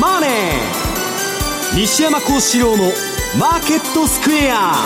[0.00, 0.30] マネー
[1.76, 4.84] 「西山孝四郎のマーケットスクエア」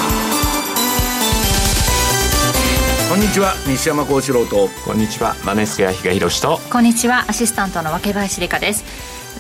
[3.09, 4.69] こんにちは西山孝四郎と。
[4.85, 6.61] こんにちはマネースクエア比嘉宏と。
[6.71, 8.85] こんにちはアシスタントの若林理香です。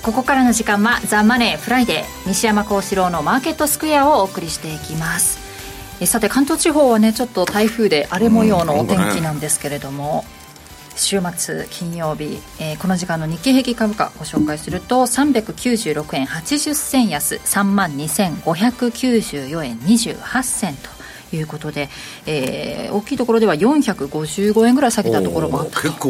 [0.02, 5.38] ここからの時間は「ザ・マネーフライデー西山孝四郎のマーケットスクエア」をお送りしていきます。
[6.00, 10.24] えさて関東地方はねちょっと台風で荒れ模様のお天気なんですけれども、
[10.98, 20.97] 週末金曜日、えー、この時間の日経平均株価ご紹介すると396円80銭安3万2594円28銭と。
[21.32, 21.88] いうことで、
[22.26, 26.08] えー、大きいところでは455円ぐらい下げたところもあった結構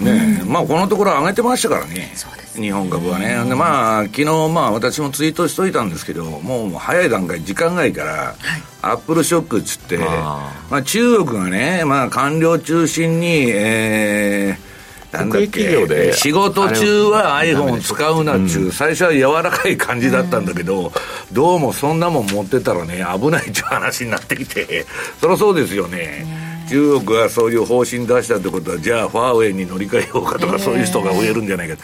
[0.00, 2.12] ね、うん、まあこのところ上げてましたからね。
[2.54, 8.36] 日本株はね、でまあ昨日まあ私もツイートしといたんですけどもう早い段階時間外から、はい、
[8.82, 14.69] アップルショックっつってまあ中国がねまあ官僚中心にえー
[15.12, 16.12] なんだっけ？
[16.12, 20.92] 仕事中は iPhone 使うなっちゅう、最初は柔らかい感じだったんだけど、
[21.32, 24.86] どうもそんなもん持ってたらね、危ないっちゅう話になってきて、
[25.20, 26.48] そりゃそうですよね。
[26.70, 31.74] 中国がそういう方針出したってことは、じゃあファーウェイに乗り換えようかとか、そういう人が増えるんじゃないか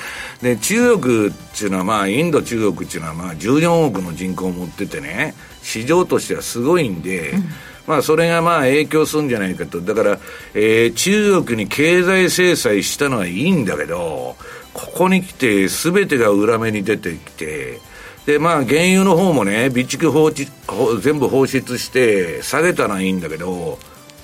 [0.41, 7.49] で中国っていうのは、まあ、インド、中国っていうのは、まあ、14億の人口を持っててね、市場としてはすごいんで、うん
[7.87, 9.81] まあ、それがまあ影響するんじゃないかと。
[9.81, 10.19] だから、
[10.55, 14.37] えー、中国に経済制裁したのはいいんだけど、
[14.73, 17.81] ここに来て全てが裏目に出てきて、
[18.27, 20.49] で、まあ、原油の方もね、備蓄放置、
[21.01, 23.79] 全部放出して下げたのはいいんだけど、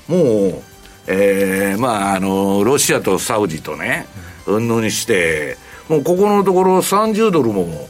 [0.09, 0.63] もう、
[1.07, 4.07] えー、まあ、あの、ロシアとサウジとね、
[4.47, 5.57] うんぬんにして、
[5.89, 7.89] もうここのところ30ドルも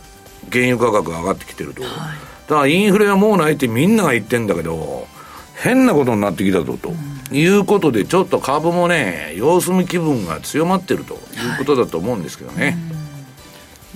[0.50, 1.82] 原油価格が上がってきてると。
[1.82, 5.06] はい、だからインフレはもうないってみんなが言ってんだけど、
[5.62, 11.20] 変なことになってきたぞと、うん、いうことで、ちょっと株もね、様子見気分が強まってるという
[11.58, 12.64] ことだと思うんですけどね。
[12.64, 13.02] はい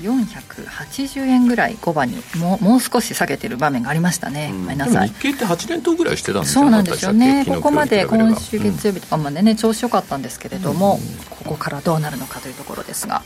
[0.01, 5.09] 480円ぐらい5番にもうもう少し下げてる場面がありましたね、うん、ごめんなさい。
[5.09, 7.47] 日経って8年頭ぐらいしてたんですそうなんですよね。
[7.49, 13.23] ここまで今週月曜日とかまでね、うん、調子よかったんですけれども、うん、ここからどうなるのかというところですが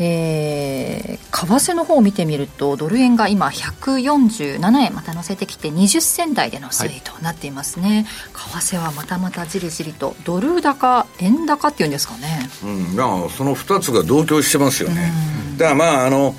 [0.00, 12.48] えー、為替の方を見てみるとドル円が今147円また乗せてきて20銭台での推移となっていますね、はい、為替はまたまたじりじりとドル高円高っていうんですかね。
[12.62, 15.12] うんまあその2つが同居してますよね、
[15.56, 16.34] だからまああの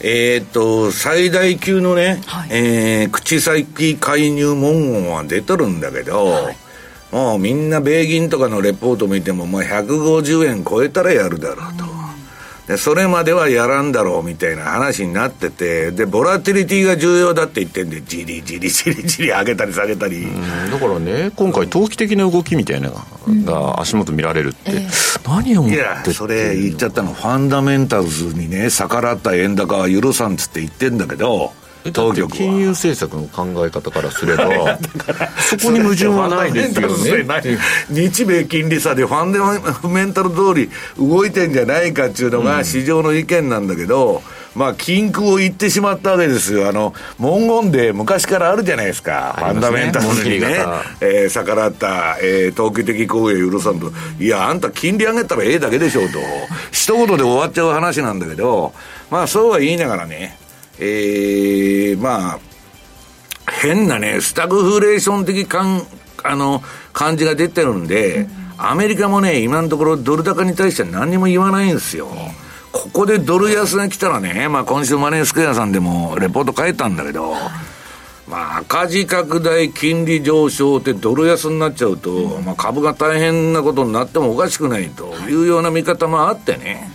[0.00, 6.56] えー、っと最大級のね、はい、えー、口先介入文言は出とるんだけど、はい。
[7.12, 11.81] もうみんな米銀とかのレポート見ても、まあ、150円超えたらやるだろうと。
[12.66, 20.26] で、それまではやらんだろうみたいな話になってて、で、ボラティリティが重要だって言ってんで、じりじりじりじり上げたり下げたり。
[20.70, 22.90] だからね、今回、投機的な動きみたいな
[23.26, 24.86] のが足元見られるって、うん、
[25.26, 31.52] 何を思っていや、それ言っちゃったの、ファンダメンタルズにね、逆らった円高は許さんっつって言ってんだけど、
[31.90, 34.78] 当局金融政策の考え方からすれば
[35.42, 37.58] そこに矛盾はないですよね。
[37.90, 39.38] 日米金利差でファンデ
[39.88, 44.22] メンタル通り動いてんじゃないかっていうのが市場の意見なんだけど、
[44.54, 46.68] うん、まあ禁句を言ってしまったわけですよ。
[46.68, 50.64] あの文言で昔からあるじゃないですか、ね、ファンダメンタルにね、
[51.00, 53.92] えー、逆らった、えー、投機的行為を許さんと。
[54.20, 56.18] いやあんた金利上げたらええだけでしょうと。
[56.70, 58.72] 一言で終わっちゃう話なんだけど。
[59.12, 60.38] まあそうは言いながらね
[60.78, 62.38] えー、まあ、
[63.50, 65.82] 変なね、スタグフレーション的感、
[66.22, 66.62] あの、
[66.92, 68.26] 感じが出てるんで、
[68.58, 72.08] アメリカもね、今のところドル高に対しては何も言わないんですよ。
[72.70, 77.34] ここでドル安が来たらね、まあ今週マネースクエアさんでもレポート書いたんだけど、
[78.28, 86.91] まあ赤字拡大、金利上昇ってドル安になっちゃうと、まあ株が大変なことになってもおかしくないというような見方もあってね。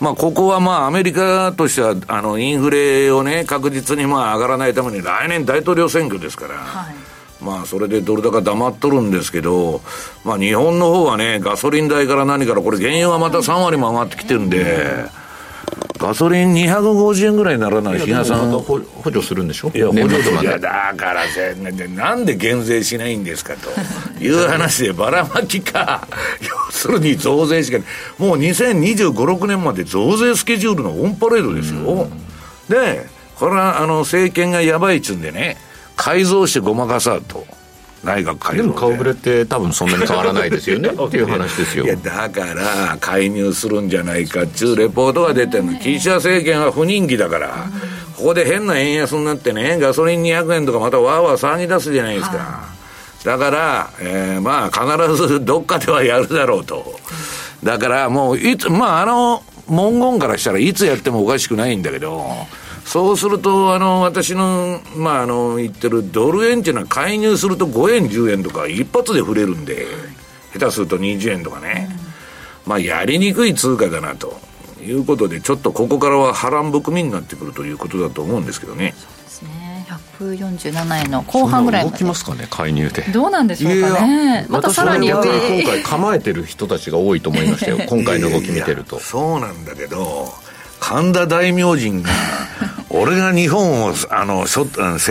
[0.00, 6.94] まあ、ここはまあ、アメリカとしては、あの、インフレをね、確実にまあ、上がらないために、来年大統領選挙ですから、はい、
[7.42, 9.80] まあ、それでドル高黙っとるんですけど、
[10.24, 15.25] まあ、日本の方はね、ガソリン代から何から、これ、原油はまた3割も上がってきてるんで、うん
[15.98, 18.50] ガソリン250円ぐらいにならない日嘉さん。
[18.50, 19.70] 補助するんでしょ？
[19.74, 21.22] いや補助いやだから
[21.94, 23.70] なんで減税しないんですかと。
[24.22, 26.06] いう話でばらまきか。
[26.66, 27.78] 要するに増税しか
[28.18, 32.08] もう2025、6年まで増税スケジュールのオンパレードですよ、
[32.68, 33.06] で
[33.36, 35.56] これはあの政権がやばいっつうんでね
[35.96, 37.46] 改造してごまかさと
[38.04, 38.68] 内閣改造で。
[38.68, 40.90] も顔ぶれって多分そんなに変わらないですよね。
[40.94, 41.84] っていう話ですよ。
[41.84, 45.78] いやだから介入するんじゃないかっちゅうレポートが出てるの。
[45.78, 47.70] 岸田政権は不人気だから。
[48.16, 52.64] ここで変な円安になってねガソリン200円とかまたわーわー騒ぎ出すじゃないですか。
[53.24, 56.98] だから、えー、まあ必ずどっかではやるだろうと。
[57.62, 62.24] だからもういつまああの文言からしたらいつやってもおかしくないんだけど、
[62.86, 69.86] そうすると、あの、私の、まあ、あの、言ってるドル円っていうのは介入すると5円、10円とか一発で触れるんで、
[70.52, 71.88] 下手すると20円とかね。
[72.64, 74.40] まあ、やりにくい通貨だなと。
[74.86, 78.94] いうことで、ちょっとここからは波乱含みになってくるということだと思うんですけどね。
[78.96, 79.86] そうですね。
[80.20, 83.02] 147円の後半ぐらい動きますかね介入で。
[83.12, 84.46] どうなんでしょうかね。
[84.48, 85.10] またさらに。
[85.10, 87.78] 今回構えてる人たちが多いと思いましたよ。
[87.88, 89.00] 今回の動き見てると。
[89.00, 90.32] そうなんだけど
[90.78, 92.10] 神田大明神が
[93.00, 94.62] 俺が日本をあの背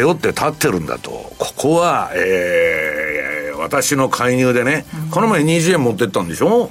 [0.04, 1.12] 負って立ってるんだと。
[1.38, 6.70] ここは、えー、私の介入でね、うん、この前20円持ってったんでしょ？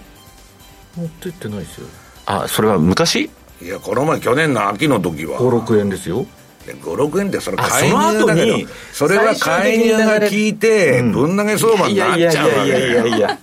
[0.97, 1.87] 持ってってないですよ。
[2.27, 3.31] あそれは昔？
[3.63, 5.39] いやこの前去年の秋の時は。
[5.39, 6.27] 56円ですよ。
[6.67, 8.57] 56円ってそれ介入だけど
[8.93, 13.39] それは介入が効いてぶん投げ相場になっちゃうわけいやいやいやいや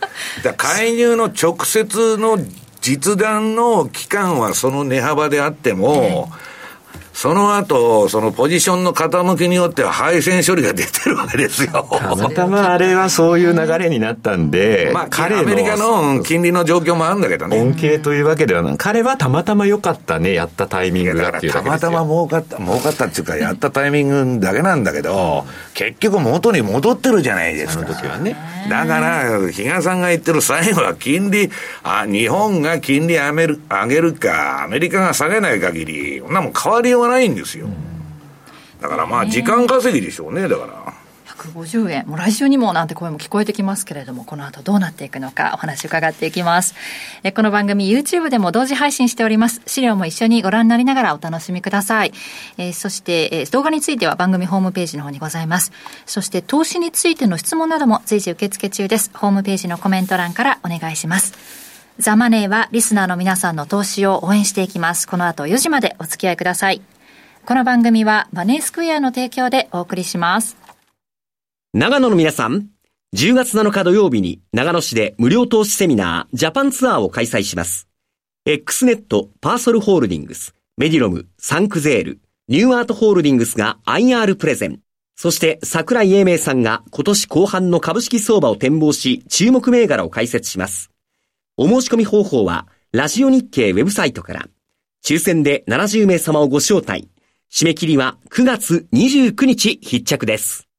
[0.57, 2.39] 介入の直接の
[2.81, 6.31] 実弾の期間はその値幅であっても、
[7.21, 11.87] その後、そのポジションの傾きによっては配線処理が出てるわけですよ。
[11.91, 17.61] たまたまあれはそういう流れになったんで、まあ、彼アメリカの金利の状況もあるんだけどね。
[17.61, 18.77] 恩恵というわけではない。
[18.79, 25.45] 彼はたまたま良かったね、やったタイミングがっていうたまたま儲かった、儲かったっていうか、やったタイミングだけなんだけど、
[25.75, 27.85] 結局元に戻ってるじゃないですか。
[27.85, 28.35] その時はね。
[28.67, 31.51] だから、比嘉さんが言ってる最後は金利、
[31.83, 37.67] あ、日本が金利上げる、上げるか、アメリカが下げない限り、そんなもん変わりようがないんですよ。
[38.81, 40.81] だからまあ、時間稼ぎでしょうね、だから。
[41.41, 46.75] 150円、もう来週にもなんて声も聞こえてきますけれども、この後どうなっていくのかお話伺っていきます。
[47.23, 49.61] えこの番組 YouTube でも同時配信しております。
[49.65, 52.13] 資料も一緒にご覧になりながらお楽しみください。
[52.57, 55.71] えそして、え動画については番組ホームページの方にございます。
[56.05, 59.11] そして投資についての質問なども随時受付中です。
[59.13, 61.33] ホームページのコメント欄からお願いします。
[61.99, 65.07] ザ・マネーはリスナーの皆さんの投資を応援していきます。
[65.07, 66.81] この後4時までお付き合いください。
[67.43, 70.57] この番組はマネースクエアの提供でお送りします。
[71.73, 72.67] 長野の皆さん、
[73.15, 77.87] 10月7日土曜日に長野市で無料投資セミナージャパンツアーを開催します。
[78.45, 84.79] X ネット、パーソルホールディングス、メディロム、サンクゼール、ニューアートホールディングスが IR プレゼン。
[85.15, 90.91] そして桜井英明さんが今年後半の株式相場を展望し、注目銘柄を解説します。
[91.57, 94.47] お申し込み方法は、ラジオ日経ウェブサイトから、
[95.03, 97.10] 抽選で70名様をご招待。
[97.53, 100.69] 締め切りは9月29日必着です。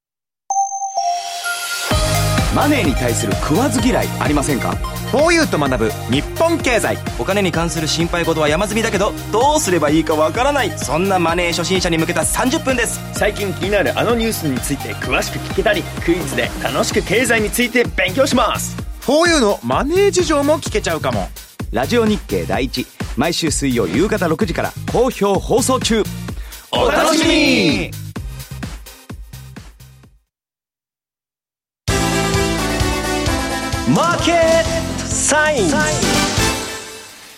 [2.57, 4.71] マネーに対する食わず嫌いありませんか
[5.13, 5.91] ？4U と学ぶ。
[6.11, 6.97] 日本経済。
[7.21, 10.71] お金に関する心配事は山積みだけどどうすればいいかわからない。
[10.79, 12.99] そんなマネー初心者に向けた30分です。
[13.13, 18.79] 最近気になるあのニュースについて詳しく聞けたりクイズで楽しく経済について勉強します。
[19.03, 21.29] 4U のマネー事情も聞けちゃうかも。
[21.71, 22.87] ラジオ日経第一。
[23.19, 26.03] 毎週水曜夕方6時から好評放送中
[26.75, 27.91] お楽しみに
[33.95, 35.71] マーケットサイン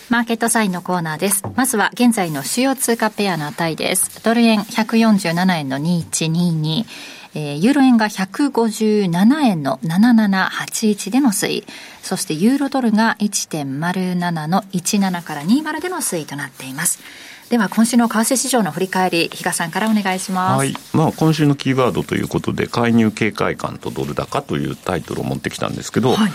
[0.09, 1.43] マーケットサインのコーナーです。
[1.55, 4.23] まずは現在の主要通貨ペアの値です。
[4.23, 6.85] ドル円147円の2122。
[7.37, 11.65] えー、ユーロ円が157円の7781での推移。
[12.01, 16.99] そしてユーロドルが1.07の17から20での推移となっています。
[17.49, 20.73] では今週の為替市場の振り返り比嘉さんからお願いします、はい。
[20.93, 26.31] まあ、今週のキーワードということで介入警戒感とドル高というタイトルを持ってきたんですけど、はい。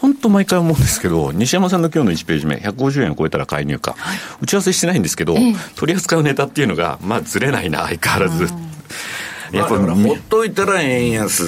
[0.00, 8.48] 本当毎回思うんですけど、西山さんの今日の1ページ目、150円を超えたら介入か、はい、打ち合わせしてないんですけど、ええ、取り扱うネタっていうのが、まあ、ずれないな、相変わらず。
[9.52, 11.44] やっぱりほっといたら円安、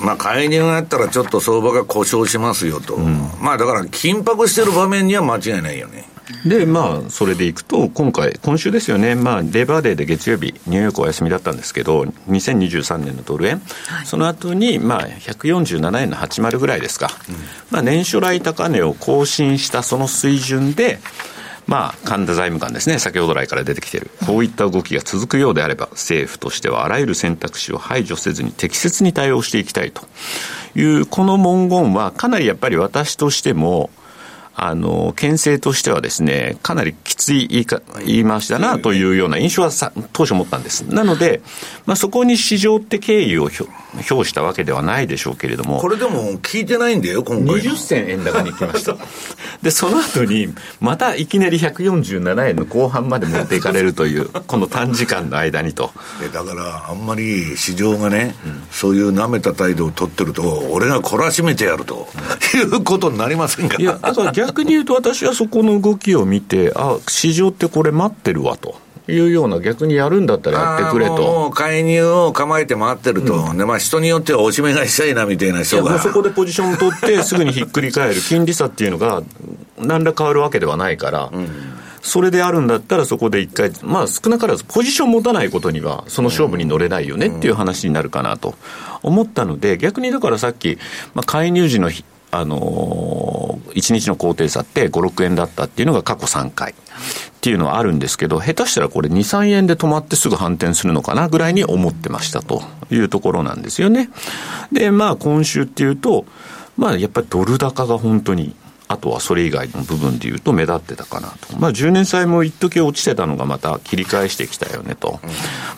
[0.00, 6.11] まあ、介入があったらちょっと相場が故障しますよと、うん、まあだから緊迫してる場面には間違いないよね。
[6.44, 17.36] で、まあ、それでいくと、今回、今週ですよね、まあ、レバーデーで月曜日、ニューヨークお休みだったんですけど、2023年のドル円、はい、その後に、まあ、147円の80ぐらいですか、うん、
[17.70, 20.98] まあ、年初来高値を更新したその水準で、
[21.66, 30.02] まあ、神田財務官ですね、先ほど来から出てきている、こういった動きが続くようであれば、政府としてはあらゆる選択肢を排除せずに適切に対応していきたいと
[30.74, 33.90] いう、この文言は、かなりやっぱり私としても、
[34.54, 40.82] あの、牽制としてはですね、かなりきつい言いか言い回しだなというような印象はさ当初持ったんです。
[40.82, 41.40] なので、
[41.86, 45.80] まあ、そこに市場って敬意を表したわけではないでしょうけれども。
[45.80, 47.62] これでも聞いてないんだよ、今回。
[47.62, 48.96] 20銭円高に来ました。
[49.62, 55.92] で、その後に、またいきなり147円の後半まで持っていかれるという、この短時間の間にと。
[56.32, 62.08] だから、あんまり市場がね、うん、そういう舐めた態度を取ってると、俺が懲らしめてやると
[62.54, 63.76] いうことになりませんか？
[63.78, 68.76] いや、だから逆に言うと、私はそこの動きを見て、あ、市場ってこれ待ってるわと。
[69.08, 71.16] いうような、逆にやるんだったらやってくれと。
[71.16, 75.98] もう介入を構えて回ってると、うん、でまあ、人によってはおしめ買いしたいなみたいな人が。
[75.98, 79.22] そこでポジションを取って、すぐにひっくり返る、金利差っていうのが、
[79.78, 81.30] 何ら変わるわけではないから。
[81.32, 81.48] うん
[82.02, 88.56] それであるんだったらそこで一回、まあ少なからずポジション持たないことにはその勝負に乗れないよねっていう話になるかなと
[89.02, 90.78] 思ったので、逆にだからさっき、
[91.14, 91.90] まあ介入時の
[92.32, 96.74] あのー、1日の高低差って5、6円だったっていうのが過去3回っ
[97.42, 104.08] ていうのはあるんですけど、下手したらこれ2、3円で止まってすぐ反転するのかなぐらいに思ってましたというところなんですよね。
[104.72, 106.24] で、まあ今週っていうと、
[106.78, 108.56] まあやっぱりドル高が本当に
[108.92, 111.58] あとはそれ以外の部分でいうと目立ってたかなと。
[111.58, 115.18] まあ10年債も一時落ちてたのがまた切り返してきたよねと。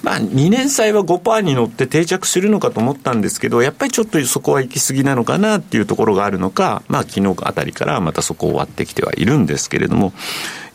[0.02, 10.12] まあ2年債は5%に乗って定着するのかと思ったんですけど、やっぱりちょっとそこは行き過ぎなのかなっていうところがあるのか、まあ昨日あたりからまたそこを割ってきてはいるんですけれども、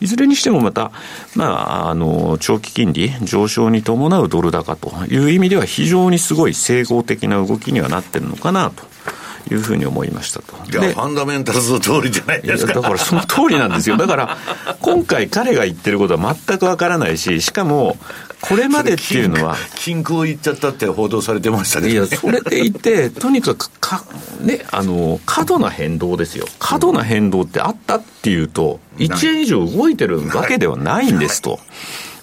[0.00, 0.92] いずれにしてもまた、
[1.34, 1.44] ま
[1.86, 8.89] あ、あの、長期金利上昇に伴うドル高という意味では非常にすごい整合的な動きにはなってるのかなと。
[9.50, 10.54] いうふうに思いましたと。
[10.70, 12.74] いや、ファンダメンタルズの通りじゃないですか。
[12.74, 13.96] だからその通りなんですよ。
[13.96, 14.36] だから、
[14.80, 17.96] 今回彼が言ってることは全くわからないし、しかも、
[18.40, 19.56] これまでっていうのは。
[19.76, 24.04] 禁句を言っちゃったって報道されてましたけど、ね、いや、それでいて、とにかくか、
[24.40, 26.46] ね、あの、過度な変動ですよ。
[26.58, 31.60] 過度な変動ってあったっていうと、1円以上動いてるわけではないんですと。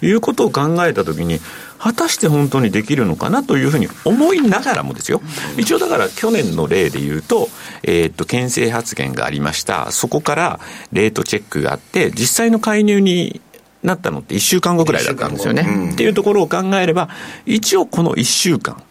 [0.00, 1.40] いうことを考えたときに、
[1.78, 5.22] 果たして本当にできるのかなというふうに思いながらもですよ。
[5.56, 7.48] 一応だから去年の例で言うと、
[7.82, 9.90] えー、っと、牽制発言がありました。
[9.92, 10.60] そこから
[10.92, 13.40] レートチェックがあって、実際の介入に
[13.82, 15.64] なったのって1週間後ぐらいだったんですよね。
[15.66, 17.08] うん、っていうところを考えれば、
[17.46, 18.82] 一応この1週間、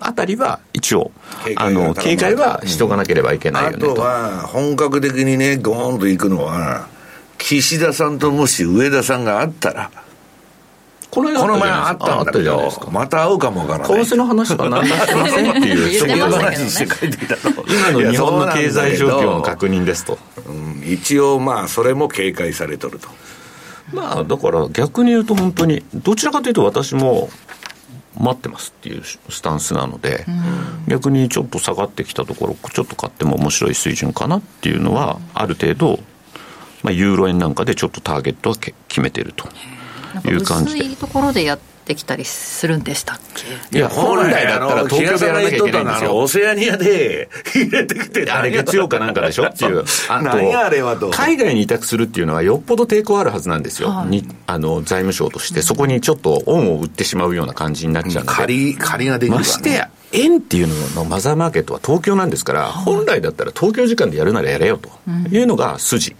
[0.00, 1.12] あたりは一応、
[1.56, 3.92] あの、警戒はしとかなければいけないよねと。
[3.92, 6.88] あとは、本格的にね、ゴーンといくのは、
[7.38, 9.90] 岸田さんともし上田さんがあったら、
[11.10, 14.04] このこの前あったんだけど、また会うかもわからない。
[14.04, 17.48] 為替の話とか何もしてませんっていう、 そこの話して書いていたと。
[17.68, 20.18] 今の日本の経済状況の確認ですと。
[20.46, 23.08] うん、一応まあ、それも警戒されとると。
[23.92, 27.30] まあ、だから逆に言うと本当に、どちらかというと私も、
[28.18, 30.24] 待ってますっていうスタンスなので、
[30.88, 36.00] 逆にちょっと下がってきたところ、ちょっと買っても面白い水準かなっていうのは、ある程度、
[36.82, 39.48] まあ、ユーロ円なんかでちょっとターゲットは決めてると。
[40.24, 40.80] いう感じで。
[40.80, 43.20] 薄いところでやってきたりするんでしたっ
[43.70, 43.78] け？
[43.78, 46.16] いや、本来だったら東京でやらなきゃいけないんですよ。
[46.16, 49.84] オセアニアで 入れてきてあれ月曜かなんかでしょっていう。
[50.08, 51.10] あと、あれはと。
[51.10, 53.90] 海外に委託するっていうのはよっぽど抵抗あるはずなんですよ。
[53.90, 58.36] はい、にあの、財務省として、そこにちょっと恩を売ってしまうような感じになっちゃうので。
[58.36, 64.90] 借り、借りができる、ね、ましてや、円っていうののマザーマーケットは東京なんですから、本来だったら東京時間でやるならやれよと
[65.30, 66.16] いうのが筋。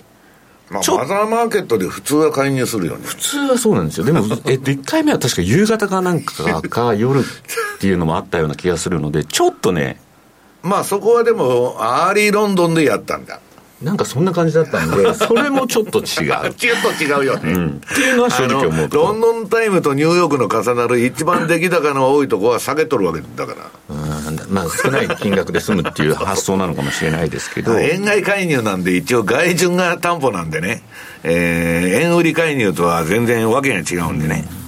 [0.71, 3.05] まあ、マザーマーケットで普通は介入するよね。
[3.05, 4.07] 普通はそうなんですよ。
[4.07, 7.23] でも、 えっと、1回目は確か夕方かなんかか夜っ
[7.79, 10.01] ていうのもあったような気がするので、ちょっとね。
[10.63, 13.41] まあそこはでも、アーリーロンドンでやったんだ。
[13.83, 16.05] なんかそんな感じだったんで、 それもちょっと違う。
[16.55, 17.53] ちょっと違うよね。
[17.53, 23.71] うん、っていうのは正直思うロンドンタイムとニューヨークの重なる一番出来高の多いところは下げとるわけだから。
[23.91, 27.77] うん、まあ少ない金額で済むっていう発想なのかもしれないですけど。
[27.81, 30.83] 円買い介入なんで一応外順が担保なんでね、
[31.23, 34.49] えー、円売り介入とは全然わけが違うんでね。
[34.61, 34.66] うん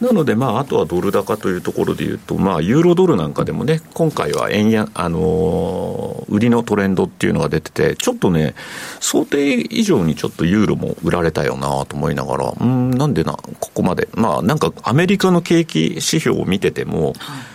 [0.00, 8.54] なので、まあ、あとはドル高というところでいうと、まあ、ユーロドルなんかでもね、今回は円や、あのー、売りのトレンドっていうのが出てて、ちょっとね、
[9.00, 14.08] 想定以上にちょっとユーロも売られたよなと思いながら、うん、なんでな、ここまで。
[14.14, 17.53] まあ、なんかアメリカの景気指標を見てても、はい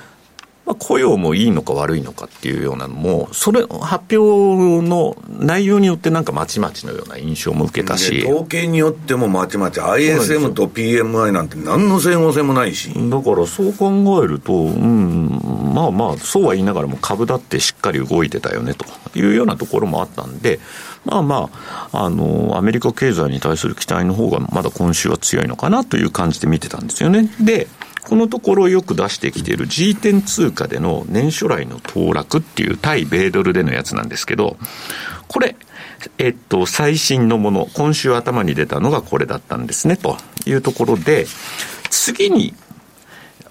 [0.70, 8.24] まあ、雇用もいいのか悪いのかっていうようなのも、それ、発表の内容によってなんかまちまちのような印象も受けたし。
[8.24, 12.92] 統計によってもまちまち、ISM と PMI なんて何の整合性もないし。
[12.94, 18.86] だからそう考えると、うん、まあまあ、そうは言いながらも株だってしっかり動いてたよねと
[19.18, 20.60] いうようなところもあったんで、
[21.04, 21.50] まあま
[21.92, 27.28] あ、あの、アメリカ経済に対する期待の方がまだ今週は強いのかなという感じで見てたんですよね。
[27.42, 27.68] で、
[28.04, 34.58] このところよく出してきている G10 通貨での年初来の騰落っていう対米ドルでのやつなんですけど、
[35.28, 35.56] これ、
[36.18, 41.28] えっと、最新のもの、今週頭に出たのがこれだったんですね、というところで、
[41.90, 42.54] 次に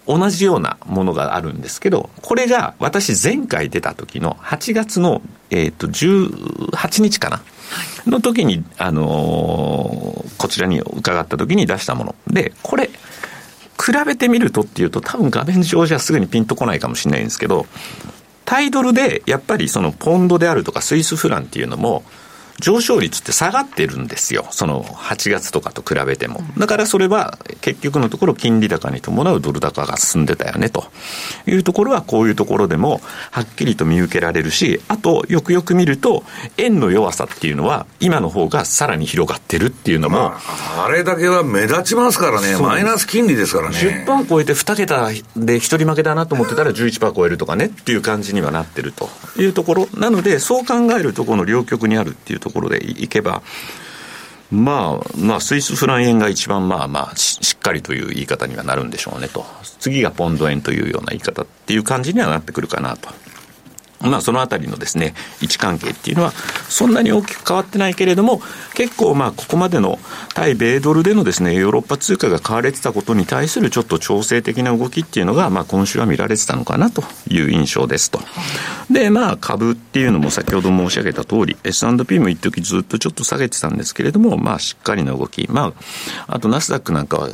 [0.06, 7.42] 同じようなものがあるんですけど、これが私前回出た時の8月の、えっ、と、18日かな。
[8.06, 12.14] の時に、あのー、こちらに伺った時に出したもの。
[12.26, 12.88] で、これ、
[13.80, 17.66] 比べてみるとっていうと、多分画面上じゃすぐにピンとこないかもしれないんですけど、
[18.44, 22.02] タイドルでやっぱりそのポンドであるとかスイスフランっていうのも、
[22.60, 24.46] 上昇率って下がってるんですよ。
[24.50, 26.40] その8月とかと比べても。
[26.58, 30.86] だからそれは結局のところ金利高に伴うドル高が進んでたよねと
[31.46, 33.00] いうところはこういうところでも
[33.30, 36.24] はっきりと見受けられるし、あとよくよく見ると
[36.56, 40.18] 円の弱さっていうのは今の方がさらに広がってるっていうのも。
[40.18, 40.40] ま
[40.78, 42.56] あ、あれだけは目立ちますからね。
[42.56, 44.04] マイナス金利ですからね。
[44.06, 49.88] 10%超えて2桁で1人負けだなと思ってたら11%超えるとかねっていう感じにはなってるというところ。
[49.94, 53.42] なのでそう考えるとこの両極にあるっていうとところでいけば、
[54.50, 59.44] まあ、まあ、スイスフラン円が一番まあまあしっかりという言い方にはなるんでしょうねと。
[59.78, 63.10] 次がポンド円というような言い方っていう感じにはなってくるかなと。
[64.00, 66.32] まあ、そのあたりのですね、位置関係っていうのは、
[66.68, 68.40] そんなに大きく変わってないけれども、
[68.74, 69.98] 結構まあ、ここまでの
[70.34, 78.20] 対米ドルでのですね、ヨーロッパ通貨が買われてたことに対するちょっと調整的な動きっていうのが、まあ、今週は見られてたのかなという印象ですと。
[78.90, 85.48] で、まあ、株っていうのも先ほど申し上げた通り、S&P も一時ずっとちょっと下げてたんですけれども、まあ、しっかりな動き。
[85.50, 85.72] ま
[86.28, 87.28] あ、あとナスダックなんかは、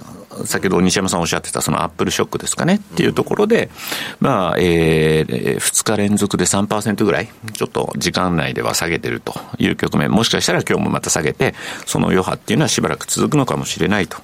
[0.47, 3.71] 先ほど西山さんおっしゃってたそのアップルショックですかねっていうところで、
[4.19, 11.55] まあ、えー、2日連続です3%ぐらい、ちょっと時間内では下げてるという局面、もしかしたら今日もまた下げて、
[11.87, 14.19] その余波っていうのはしばらく続くのかもしれないと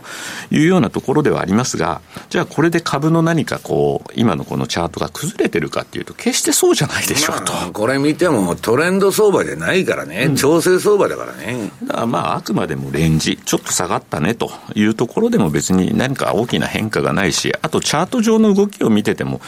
[0.51, 7.53] いうようなところではありますが、じゃあこれで株の何かこう、今のこのチャートが崩れてるかっていうと、決してそうじゃないでしょうと。
[7.53, 11.71] まあ、これ見てもトレンド相場じゃないからね、うん、調整相場だからね。
[11.85, 19.41] だからまあ、あくまでもレンジ、ちょっと下がったねというところでも別に何か大きな変化がないし、あとチャート上の動きを見てても、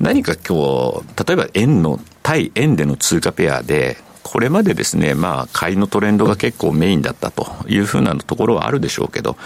[0.00, 9.36] 何か今日、例えば円の、対円での通貨ペアで、これまでですね、まあ、買いのトレンドが結構メインだったというふうなところはあるでしょうけど、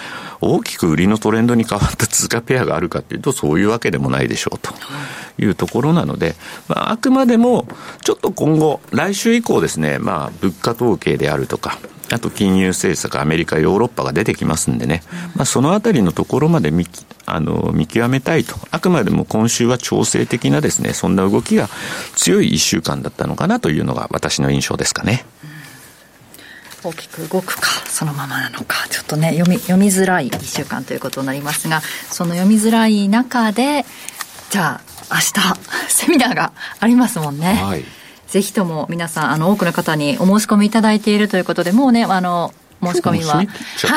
[0.40, 4.72] 大きく売りのトレンドに変わった通貨ペアがあるかというと、そういうわけでもないでしょうと
[5.38, 6.36] いうところなので、
[6.68, 7.66] まあ、あくまでも、
[8.02, 11.78] ちょっと今後、来週以降ですね、まあ、物価統計であるとか、
[12.10, 15.02] あと金融政策、アメリカ、ヨーロッパが出てきますんでね、
[15.36, 16.86] まあ、そのあたりのところまで見
[17.26, 21.68] あの見極めたいと、あくまでも今週は調整的なですね、そんな動きが
[22.16, 25.26] 強い1週間だったのかなというのが私の印象ですかね。
[26.84, 33.84] 大きく動くかそのままなのかちょっとね読み読みづらい1週間ということになりますがその読みづらい中で
[34.50, 34.80] じゃ
[35.10, 37.54] あ明日セミナーがありますもんね。
[37.54, 37.97] はい
[38.28, 43.46] ぜひとも皆さん、あの、多くの方にお申し込みいただいているということで、もうね、あの、申し込みは、はい、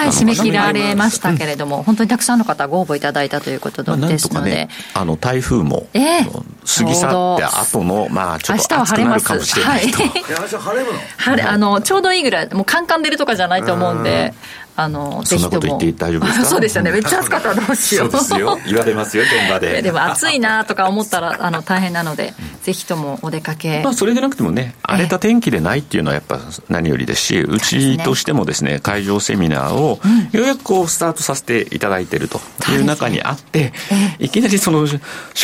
[0.09, 9.99] 締め切られましたけれども、うん、本当にたくさんの方ご応募いただいたということですので、ね、あの台風も、えー、過ぎ去って後の、まあ、ちょっと暑くなるかもしれないと。
[10.03, 10.99] 明日晴れるの。
[11.17, 14.33] 晴れあのちょうどいいぐらい、もうカンカン出るとかじゃないと思うんで。
[14.75, 15.77] あのぜひとも。
[15.97, 16.45] 大丈夫ですか？
[16.45, 16.91] そうですよね。
[16.91, 18.11] めっちゃ暑かったらどうしよう。
[18.11, 18.59] そうですよ。
[18.65, 19.81] 言われますよ現場で。
[19.83, 23.81] でも暑いなとか思ったらあの大変なので、ぜひともお出かけ。
[23.83, 29.99] まあそれでなくてもね荒れた天気でないっていうのはやっぱ何よりですしうちとしてもですね会場セミナーを
[30.31, 32.39] ようやくこうスタートさせていただいていると
[32.71, 33.73] いう中にあって、
[34.19, 34.97] いきなりその初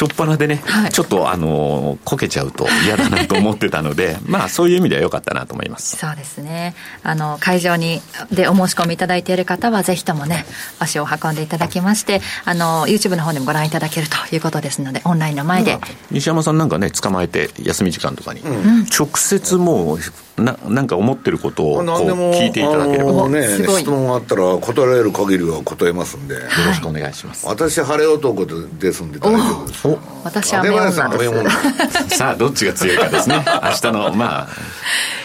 [0.05, 0.61] っ端でね、
[0.91, 5.97] ちょっとあのこけちゃうと嫌だなと思ってたので まあそういう意味では良かったなと思います。
[5.97, 6.75] そうですね。
[7.03, 10.45] あの会場にでお申し込みいただいている方はぜひともね
[10.79, 15.77] 足を運んでいただきましてあの YouTube の方でもご覧いただけるということですのでオンラインの前で、
[16.11, 32.15] 西山さんなんかね捕まえて休み時間とかに、うん、直接もうななんか思ってることを聞いていただければ、ね、質問があったら答えられる限りは答えますんで、よろしくお願いします、私晴れ男ですんで大丈夫ですお私は雨女です。
[32.17, 33.43] さあどっちが強いかですね。
[33.63, 34.47] 明日のまあ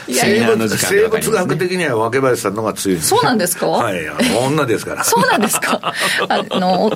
[0.08, 3.66] 生物生物学的には若林さんのが強いそうなんですか？
[3.82, 4.02] はい
[4.46, 5.04] 女ですから。
[5.04, 5.92] そうなんですか。
[6.28, 6.90] あの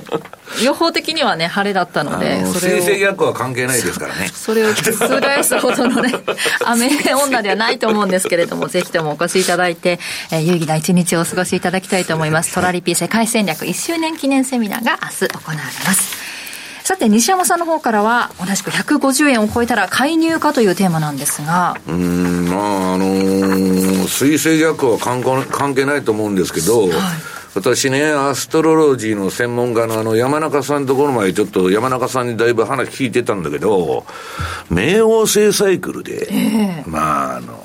[0.63, 4.27] 予報的にはね晴れだったので水星逆は関係ないですからね。
[4.27, 6.13] それを覆すほどのね
[6.65, 9.99] 雨女ではないと思うんですけれどもぜひともお越しいただいて、
[10.31, 12.53] えー、有意義な一日をお過ごしいただきたいと思います。
[12.53, 16.36] トラリピ世界戦略1周年記念セミナーが明日行われます
[16.87, 21.75] さて西山さんの方からは同じく150円を超えたら介入かというテーマなんですが。
[21.85, 26.91] うんまああのー、水星逆は関関係ないと思うんですけど、はい。
[27.55, 34.05] 私ね、アストロロジーの専門家のあの山中さんのところまでちょっと山中さんにだいぶ話聞いてたんだけど、
[34.71, 37.59] 冥王星サイクルで、えー、まああの、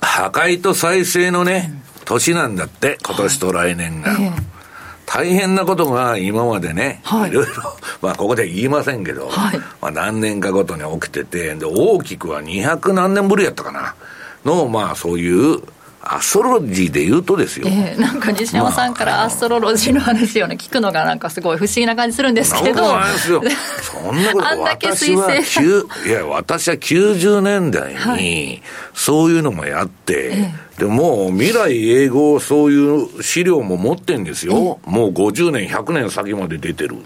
[0.00, 1.72] 破壊と再生のね、
[2.04, 4.10] 年なんだって、今年と来年が。
[4.10, 4.57] えー
[5.10, 7.30] 大変なことが今までね、はい。
[7.30, 7.52] いろいろ、
[8.02, 9.58] まあここで言いませんけど、はい。
[9.80, 13.94] まあ何年かごとに起きてて、で、大きくは200何年ぶりやったかな、
[14.44, 15.62] の、まあそういう、
[16.00, 17.66] アストロジーで言うとですよ。
[17.68, 22.74] ええなんか西山さんからアストロロジーの話をね聞くのがなんかすごい不思議な感じするんですけど。
[22.74, 23.42] そんなことないですよ。
[23.82, 28.62] そんなことあんだけ私は彗星9いや、私は90年代に、
[28.94, 34.78] そういうのもやって、でもう未来永劫そういう資料も持ってんですよ。
[34.86, 36.96] もう50年、100年先まで出てる。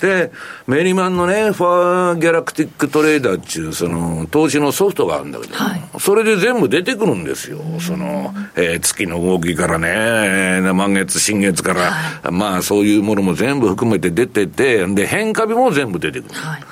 [0.00, 0.30] で、
[0.68, 7.58] メリマンのね、ファーギャラクティックトレーダーっていう、その、投資のソフトがあるんだけど、はいそれで全部出てくるんですよ。
[7.80, 16.34] その、えー月の動きからね、えー満月、新月から、まあそういうものも全部含めて出てて、で、変化日も全部出てくる。
[16.34, 16.62] はい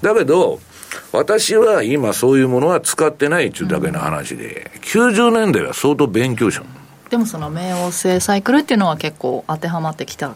[0.00, 0.60] だけど、
[1.12, 6.66] 私は今そういうものは使ってないっていうだけの話で、90年代は相当勉強したの。
[7.10, 10.34] でもその冥王星サイクルっていうのは結構当てはまってきた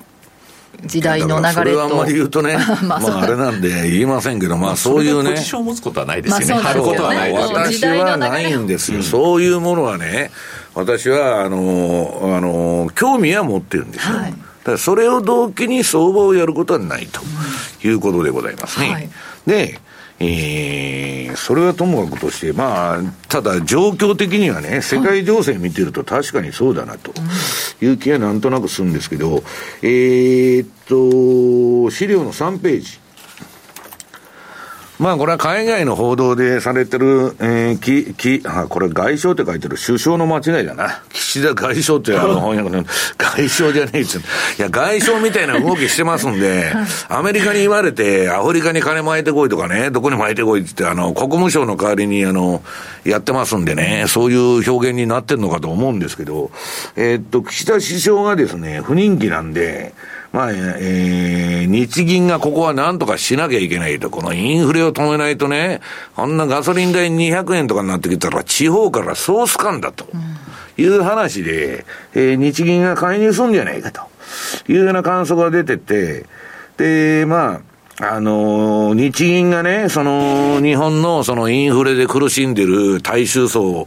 [0.86, 5.44] 時代の流れとそれはあんまり言うとね、 まあまああれなんで言いませんけど、まあそういうねポジ。
[5.44, 6.54] ションを持つことはないですよね。
[6.54, 7.32] まあ貼ることはそうない。
[7.32, 9.02] 私はないんですよ。
[9.02, 10.30] そういうものはね、
[10.74, 14.16] 私は、あの、あの、興味は持ってるんですよ。
[14.16, 17.20] はいだからそれを動機に相場をやることはないと
[17.84, 18.90] いうことでございますね。
[18.92, 19.10] はい
[19.44, 19.80] で、
[20.22, 27.12] えーそれはともかくとして、まあ、ただ状況的にはね、世界情勢見てると確かにそうだなと
[27.80, 29.42] いう気はなんとなくするんですけど、
[29.82, 33.00] えーっと、資料の3ページ。
[34.98, 41.02] まあこれは海外の報道でされてる、えー、き、き、あ、これ外相って書いてる首相の間違いだな。
[41.12, 42.84] 岸田外相って あの翻訳の、
[43.16, 44.22] 外相じゃねえっつうい
[44.58, 46.72] や、外相みたいな動きしてますんで、
[47.08, 52.62] アメリカに言われて、アフリカに金巻いてこいとかね、どこに巻いてこいって言って、あの、国務省の代わりに、あの、
[53.04, 56.50] やってますんでね、そういう表現になってるのかと思うんですけど、
[56.96, 59.94] えーっと、岸田首相がですね、不人気なんで、
[60.32, 64.08] まあ、えー、日銀がここは何とかしなきゃいけないと。
[64.08, 65.80] このインフレを止めないとね、
[66.16, 70.06] こんなガソリン代200円とかになってきたら地方からソース感だと。
[70.78, 74.00] いう話で、えー日銀が介入するんじゃないかと。
[74.68, 76.24] いうような観測が出てて、
[76.78, 77.60] で、ま
[78.00, 83.86] あ、あのー日銀がね、その、日本のそのインフレで苦しんでる大衆層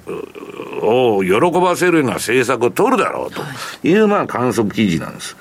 [0.84, 3.41] を喜ばせるような政策を取るだろうと。
[3.88, 5.36] いう、まあ、観測記事なんです。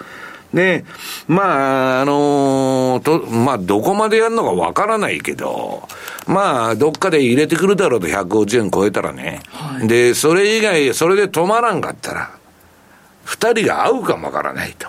[0.55, 0.85] で、
[1.27, 5.89] まあ、あのと、まあ、どこまでやるのかわからないけど、
[6.27, 9.43] まあ、どっかで入れてくるだろうと150円超えたらね。
[9.83, 12.31] で、それ以外、それで止まらんかったら、
[13.25, 14.89] 二人が合うかもわからないと。